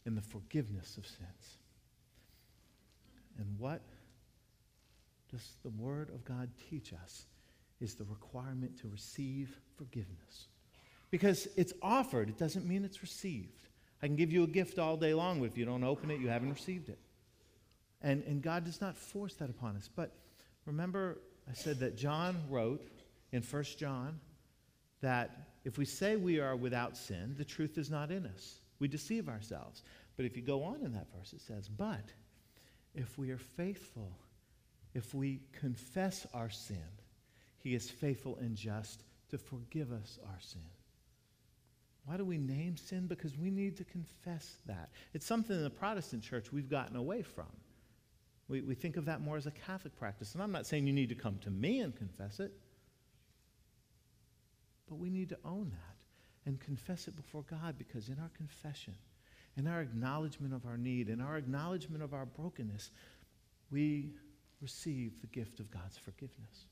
in 0.04 0.14
the 0.14 0.20
forgiveness 0.20 0.96
of 0.96 1.06
sins. 1.06 1.56
And 3.38 3.46
what 3.58 3.80
does 5.30 5.52
the 5.62 5.70
Word 5.70 6.10
of 6.10 6.24
God 6.24 6.50
teach 6.68 6.92
us 6.92 7.26
is 7.80 7.94
the 7.94 8.04
requirement 8.04 8.78
to 8.80 8.88
receive 8.88 9.58
forgiveness. 9.76 10.48
Because 11.10 11.48
it's 11.56 11.72
offered, 11.80 12.28
it 12.28 12.38
doesn't 12.38 12.66
mean 12.66 12.84
it's 12.84 13.02
received. 13.02 13.68
I 14.02 14.06
can 14.06 14.16
give 14.16 14.32
you 14.32 14.42
a 14.42 14.48
gift 14.48 14.78
all 14.78 14.96
day 14.96 15.14
long, 15.14 15.40
but 15.40 15.46
if 15.46 15.56
you 15.56 15.64
don't 15.64 15.84
open 15.84 16.10
it, 16.10 16.20
you 16.20 16.28
haven't 16.28 16.50
received 16.50 16.88
it. 16.88 16.98
And, 18.02 18.24
and 18.24 18.42
God 18.42 18.64
does 18.64 18.80
not 18.80 18.96
force 18.96 19.34
that 19.34 19.48
upon 19.48 19.76
us. 19.76 19.88
But 19.94 20.12
remember, 20.66 21.20
I 21.48 21.54
said 21.54 21.78
that 21.80 21.96
John 21.96 22.36
wrote 22.50 22.82
in 23.30 23.42
1 23.42 23.62
John 23.78 24.18
that 25.00 25.48
if 25.64 25.78
we 25.78 25.84
say 25.84 26.16
we 26.16 26.40
are 26.40 26.56
without 26.56 26.96
sin, 26.96 27.34
the 27.38 27.44
truth 27.44 27.78
is 27.78 27.90
not 27.90 28.10
in 28.10 28.26
us. 28.26 28.58
We 28.80 28.88
deceive 28.88 29.28
ourselves. 29.28 29.82
But 30.16 30.26
if 30.26 30.36
you 30.36 30.42
go 30.42 30.64
on 30.64 30.82
in 30.84 30.92
that 30.92 31.06
verse, 31.16 31.32
it 31.32 31.40
says, 31.40 31.68
But 31.68 32.12
if 32.94 33.16
we 33.16 33.30
are 33.30 33.38
faithful, 33.38 34.10
if 34.94 35.14
we 35.14 35.40
confess 35.52 36.26
our 36.34 36.50
sin, 36.50 36.76
he 37.56 37.74
is 37.74 37.88
faithful 37.88 38.36
and 38.40 38.56
just 38.56 39.04
to 39.30 39.38
forgive 39.38 39.92
us 39.92 40.18
our 40.26 40.40
sin. 40.40 40.60
Why 42.04 42.16
do 42.16 42.24
we 42.24 42.38
name 42.38 42.76
sin? 42.76 43.06
Because 43.06 43.36
we 43.38 43.50
need 43.50 43.76
to 43.76 43.84
confess 43.84 44.56
that. 44.66 44.90
It's 45.14 45.26
something 45.26 45.56
in 45.56 45.62
the 45.62 45.70
Protestant 45.70 46.22
church 46.22 46.52
we've 46.52 46.68
gotten 46.68 46.96
away 46.96 47.22
from. 47.22 47.46
We, 48.48 48.60
we 48.60 48.74
think 48.74 48.96
of 48.96 49.04
that 49.04 49.20
more 49.20 49.36
as 49.36 49.46
a 49.46 49.52
Catholic 49.52 49.96
practice. 49.96 50.34
And 50.34 50.42
I'm 50.42 50.52
not 50.52 50.66
saying 50.66 50.86
you 50.86 50.92
need 50.92 51.08
to 51.10 51.14
come 51.14 51.38
to 51.42 51.50
me 51.50 51.80
and 51.80 51.94
confess 51.94 52.40
it, 52.40 52.52
but 54.88 54.96
we 54.96 55.10
need 55.10 55.28
to 55.28 55.38
own 55.44 55.70
that 55.70 55.96
and 56.44 56.60
confess 56.60 57.06
it 57.06 57.16
before 57.16 57.44
God 57.48 57.76
because 57.78 58.08
in 58.08 58.18
our 58.18 58.30
confession, 58.36 58.94
in 59.56 59.68
our 59.68 59.80
acknowledgement 59.80 60.52
of 60.52 60.66
our 60.66 60.76
need, 60.76 61.08
in 61.08 61.20
our 61.20 61.36
acknowledgement 61.36 62.02
of 62.02 62.12
our 62.12 62.26
brokenness, 62.26 62.90
we 63.70 64.10
receive 64.60 65.20
the 65.20 65.26
gift 65.28 65.60
of 65.60 65.70
God's 65.70 65.96
forgiveness. 65.96 66.66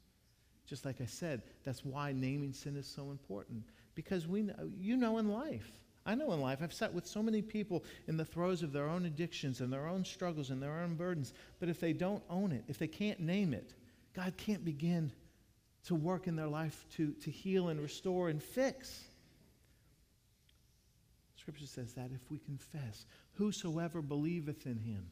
Just 0.66 0.85
like 0.85 1.01
I 1.01 1.07
said, 1.07 1.43
that's 1.64 1.85
why 1.85 2.12
naming 2.12 2.53
sin 2.53 2.77
is 2.77 2.87
so 2.87 3.11
important. 3.11 3.64
Because 3.94 4.26
we 4.26 4.42
know, 4.42 4.55
you 4.79 4.96
know 4.96 5.18
in 5.18 5.29
life, 5.29 5.70
I 6.07 6.14
know 6.14 6.33
in 6.33 6.40
life, 6.40 6.61
I've 6.62 6.72
sat 6.72 6.94
with 6.94 7.07
so 7.07 7.22
many 7.22 7.42
people 7.42 7.85
in 8.09 8.16
the 8.16 8.24
throes 8.24 8.62
of 8.62 8.72
their 8.72 8.88
own 8.88 9.05
addictions 9.05 9.61
and 9.61 9.72
their 9.72 9.87
own 9.87 10.05
struggles 10.05 10.50
and 10.50 10.62
their 10.62 10.81
own 10.81 10.94
burdens, 10.94 11.35
but 11.59 11.68
if 11.68 11.79
they 11.79 11.92
don't 11.92 12.22
own 12.31 12.53
it, 12.53 12.64
if 12.68 12.79
they 12.79 12.87
can't 12.87 13.20
name 13.20 13.53
it, 13.53 13.74
God 14.14 14.35
can't 14.37 14.64
begin 14.64 15.12
to 15.85 15.94
work 15.94 16.26
in 16.26 16.37
their 16.37 16.48
life 16.48 16.85
to, 16.96 17.12
to 17.12 17.31
heal 17.31 17.68
and 17.68 17.81
restore 17.81 18.29
and 18.29 18.42
fix. 18.42 19.05
Scripture 21.37 21.66
says 21.66 21.92
that 21.94 22.11
if 22.14 22.31
we 22.31 22.38
confess, 22.38 23.07
whosoever 23.33 24.03
believeth 24.03 24.66
in 24.66 24.79
him 24.79 25.07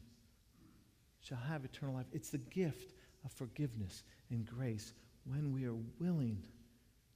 shall 1.21 1.37
have 1.37 1.65
eternal 1.65 1.95
life. 1.95 2.05
It's 2.11 2.29
the 2.29 2.37
gift 2.37 2.93
of 3.25 3.31
forgiveness 3.31 4.03
and 4.29 4.45
grace 4.45 4.93
when 5.25 5.53
we 5.53 5.65
are 5.65 5.75
willing 5.99 6.43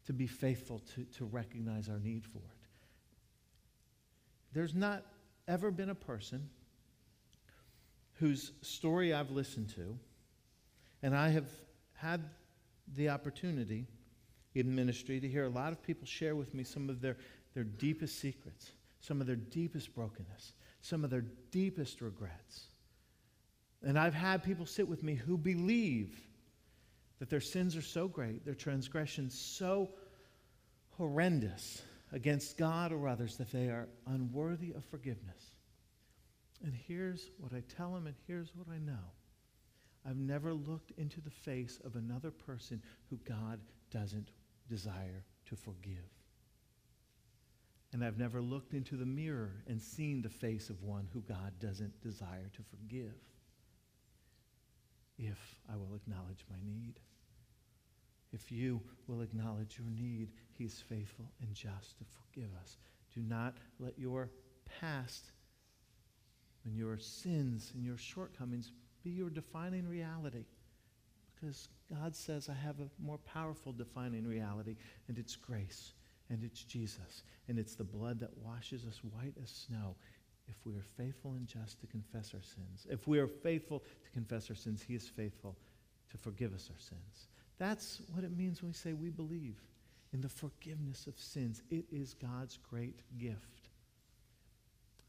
to 0.06 0.13
be 0.13 0.28
faithful 0.28 0.80
to, 0.96 1.04
to 1.18 1.26
recognize 1.26 1.89
our 1.89 2.00
need 2.00 2.26
for 2.26 2.39
it. 2.39 2.63
There's 4.54 4.76
not 4.76 5.04
ever 5.48 5.72
been 5.72 5.89
a 5.89 5.96
person 5.96 6.50
whose 8.13 8.52
story 8.62 9.13
I've 9.13 9.32
listened 9.32 9.70
to, 9.76 9.98
and 11.02 11.16
I 11.16 11.30
have 11.30 11.50
had 11.94 12.22
the 12.96 13.10
opportunity 13.10 13.88
in 14.56 14.76
ministry 14.76 15.20
to 15.20 15.28
hear 15.28 15.46
a 15.46 15.50
lot 15.50 15.72
of 15.72 15.82
people 15.82 16.06
share 16.06 16.36
with 16.36 16.54
me 16.54 16.63
some 16.63 16.89
of 16.89 17.02
their, 17.02 17.18
their 17.54 17.63
deepest 17.63 18.20
secrets, 18.20 18.72
some 19.00 19.20
of 19.20 19.28
their 19.28 19.36
deepest 19.36 19.96
brokenness, 19.96 20.54
some 20.82 21.04
of 21.04 21.10
their 21.10 21.26
deepest 21.52 22.02
regrets. 22.02 22.68
And 23.82 23.98
I've 23.98 24.13
had 24.13 24.44
people 24.44 24.66
sit 24.66 24.88
with 24.88 25.04
me 25.04 25.16
who 25.16 25.38
believe 25.38 26.20
that 27.24 27.30
their 27.30 27.40
sins 27.40 27.78
are 27.78 27.82
so 27.82 28.06
great, 28.06 28.44
their 28.44 28.54
transgressions 28.54 29.34
so 29.34 29.90
horrendous, 30.98 31.82
against 32.12 32.58
God 32.58 32.92
or 32.92 33.08
others 33.08 33.38
that 33.38 33.50
they 33.50 33.70
are 33.70 33.88
unworthy 34.08 34.74
of 34.74 34.84
forgiveness. 34.84 35.54
And 36.66 36.74
here's 36.76 37.30
what 37.38 37.54
I 37.54 37.64
tell 37.78 37.94
them, 37.94 38.08
and 38.08 38.16
here's 38.28 38.54
what 38.54 38.68
I 38.68 38.78
know. 38.78 39.06
I've 40.06 40.18
never 40.18 40.54
looked 40.54 40.92
into 40.98 41.22
the 41.22 41.30
face 41.30 41.80
of 41.86 41.96
another 41.96 42.30
person 42.30 42.84
who 43.10 43.18
God 43.26 43.62
doesn't 43.90 44.32
desire 44.70 45.24
to 45.46 45.56
forgive. 45.56 46.12
And 47.94 48.04
I've 48.04 48.20
never 48.20 48.42
looked 48.42 48.74
into 48.74 48.98
the 48.98 49.06
mirror 49.06 49.64
and 49.66 49.82
seen 49.82 50.22
the 50.22 50.28
face 50.28 50.70
of 50.70 50.84
one 50.84 51.08
who 51.14 51.22
God 51.22 51.54
doesn't 51.62 52.02
desire 52.02 52.52
to 52.54 52.64
forgive 52.64 53.14
if 55.34 55.56
I 55.72 55.76
will 55.76 55.96
acknowledge 55.96 56.46
my 56.50 56.58
need. 56.63 57.00
If 58.32 58.52
you 58.52 58.82
will 59.08 59.22
acknowledge 59.22 59.78
your 59.78 59.89
need, 59.89 60.30
He's 60.58 60.84
faithful 60.89 61.32
and 61.41 61.54
just 61.54 61.98
to 61.98 62.06
forgive 62.06 62.50
us. 62.62 62.78
Do 63.13 63.22
not 63.22 63.58
let 63.80 63.98
your 63.98 64.30
past 64.80 65.32
and 66.65 66.76
your 66.78 66.98
sins 66.98 67.72
and 67.76 67.86
your 67.86 67.98
shortcomings 67.98 68.72
be 69.04 69.12
your 69.12 69.30
defining 69.30 69.88
reality. 69.88 70.46
Because 71.36 71.67
God 71.91 72.15
says, 72.15 72.50
I 72.50 72.54
have 72.54 72.80
a 72.80 72.89
more 73.04 73.17
powerful 73.19 73.74
defining 73.74 74.26
reality, 74.26 74.78
and 75.08 75.17
it's 75.17 75.36
grace, 75.36 75.93
and 76.30 76.43
it's 76.43 76.63
Jesus, 76.63 77.24
and 77.48 77.60
it's 77.60 77.76
the 77.76 77.84
blood 77.84 78.19
that 78.22 78.38
washes 78.38 78.86
us 78.86 79.02
white 79.12 79.34
as 79.43 79.50
snow. 79.50 79.96
If 80.47 80.65
we 80.65 80.73
are 80.75 80.86
faithful 80.97 81.32
and 81.34 81.47
just 81.47 81.79
to 81.82 81.88
confess 81.88 82.34
our 82.34 82.41
sins, 82.41 82.86
if 82.89 83.08
we 83.08 83.19
are 83.19 83.27
faithful 83.27 83.79
to 83.79 84.10
confess 84.12 84.49
our 84.49 84.56
sins, 84.56 84.84
He 84.84 84.95
is 84.95 85.08
faithful 85.08 85.56
to 86.12 86.17
forgive 86.17 86.53
us 86.53 86.69
our 86.71 86.79
sins. 86.79 87.27
That's 87.58 88.01
what 88.13 88.23
it 88.23 88.36
means 88.36 88.62
when 88.62 88.69
we 88.69 88.75
say 88.75 88.93
we 88.93 89.10
believe 89.10 89.62
in 90.13 90.21
the 90.21 90.29
forgiveness 90.29 91.08
of 91.08 91.17
sins. 91.17 91.62
It 91.69 91.86
is 91.91 92.13
God's 92.13 92.58
great 92.69 92.99
gift. 93.17 93.69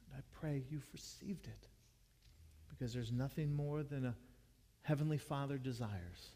And 0.06 0.18
I 0.18 0.38
pray 0.38 0.62
you've 0.70 0.86
received 0.92 1.46
it 1.46 1.68
because 2.68 2.92
there's 2.92 3.12
nothing 3.12 3.54
more 3.54 3.82
than 3.82 4.06
a 4.06 4.14
Heavenly 4.82 5.18
Father 5.18 5.56
desires 5.56 6.30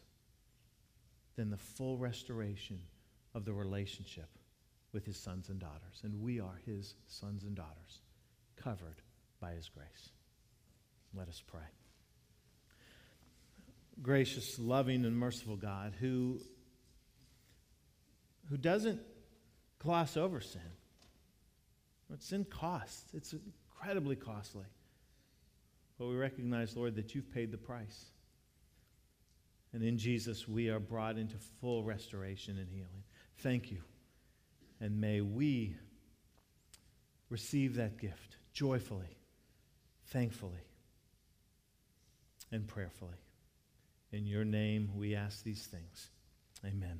than 1.35 1.49
the 1.49 1.57
full 1.57 1.97
restoration 1.97 2.79
of 3.35 3.45
the 3.45 3.53
relationship 3.53 4.27
with 4.91 5.05
his 5.05 5.17
sons 5.17 5.49
and 5.49 5.59
daughters. 5.59 6.01
And 6.03 6.19
we 6.19 6.39
are 6.39 6.59
his 6.65 6.95
sons 7.07 7.43
and 7.43 7.55
daughters, 7.55 8.01
covered 8.63 9.01
by 9.39 9.51
his 9.53 9.69
grace. 9.69 10.09
Let 11.15 11.27
us 11.27 11.41
pray 11.45 11.61
gracious, 14.01 14.57
loving, 14.59 15.05
and 15.05 15.15
merciful 15.15 15.55
God 15.55 15.93
who, 15.99 16.39
who 18.49 18.57
doesn't 18.57 19.01
gloss 19.79 20.17
over 20.17 20.41
sin. 20.41 20.61
What 22.07 22.21
sin 22.23 22.45
costs, 22.45 23.03
it's 23.13 23.33
incredibly 23.33 24.15
costly. 24.15 24.65
But 25.97 26.07
we 26.07 26.15
recognize, 26.15 26.75
Lord, 26.75 26.95
that 26.95 27.13
you've 27.13 27.31
paid 27.31 27.51
the 27.51 27.57
price. 27.57 28.05
And 29.73 29.83
in 29.83 29.97
Jesus, 29.97 30.47
we 30.47 30.69
are 30.69 30.79
brought 30.79 31.17
into 31.17 31.35
full 31.61 31.83
restoration 31.83 32.57
and 32.57 32.67
healing. 32.69 33.03
Thank 33.39 33.71
you 33.71 33.81
And 34.81 34.99
may 34.99 35.21
we 35.21 35.75
receive 37.29 37.75
that 37.75 37.97
gift 37.97 38.37
joyfully, 38.59 39.15
thankfully, 40.07 40.65
and 42.51 42.67
prayerfully. 42.67 43.15
In 44.11 44.27
your 44.27 44.43
name, 44.43 44.89
we 44.97 45.15
ask 45.15 45.45
these 45.45 45.65
things. 45.65 46.09
Amen. 46.65 46.97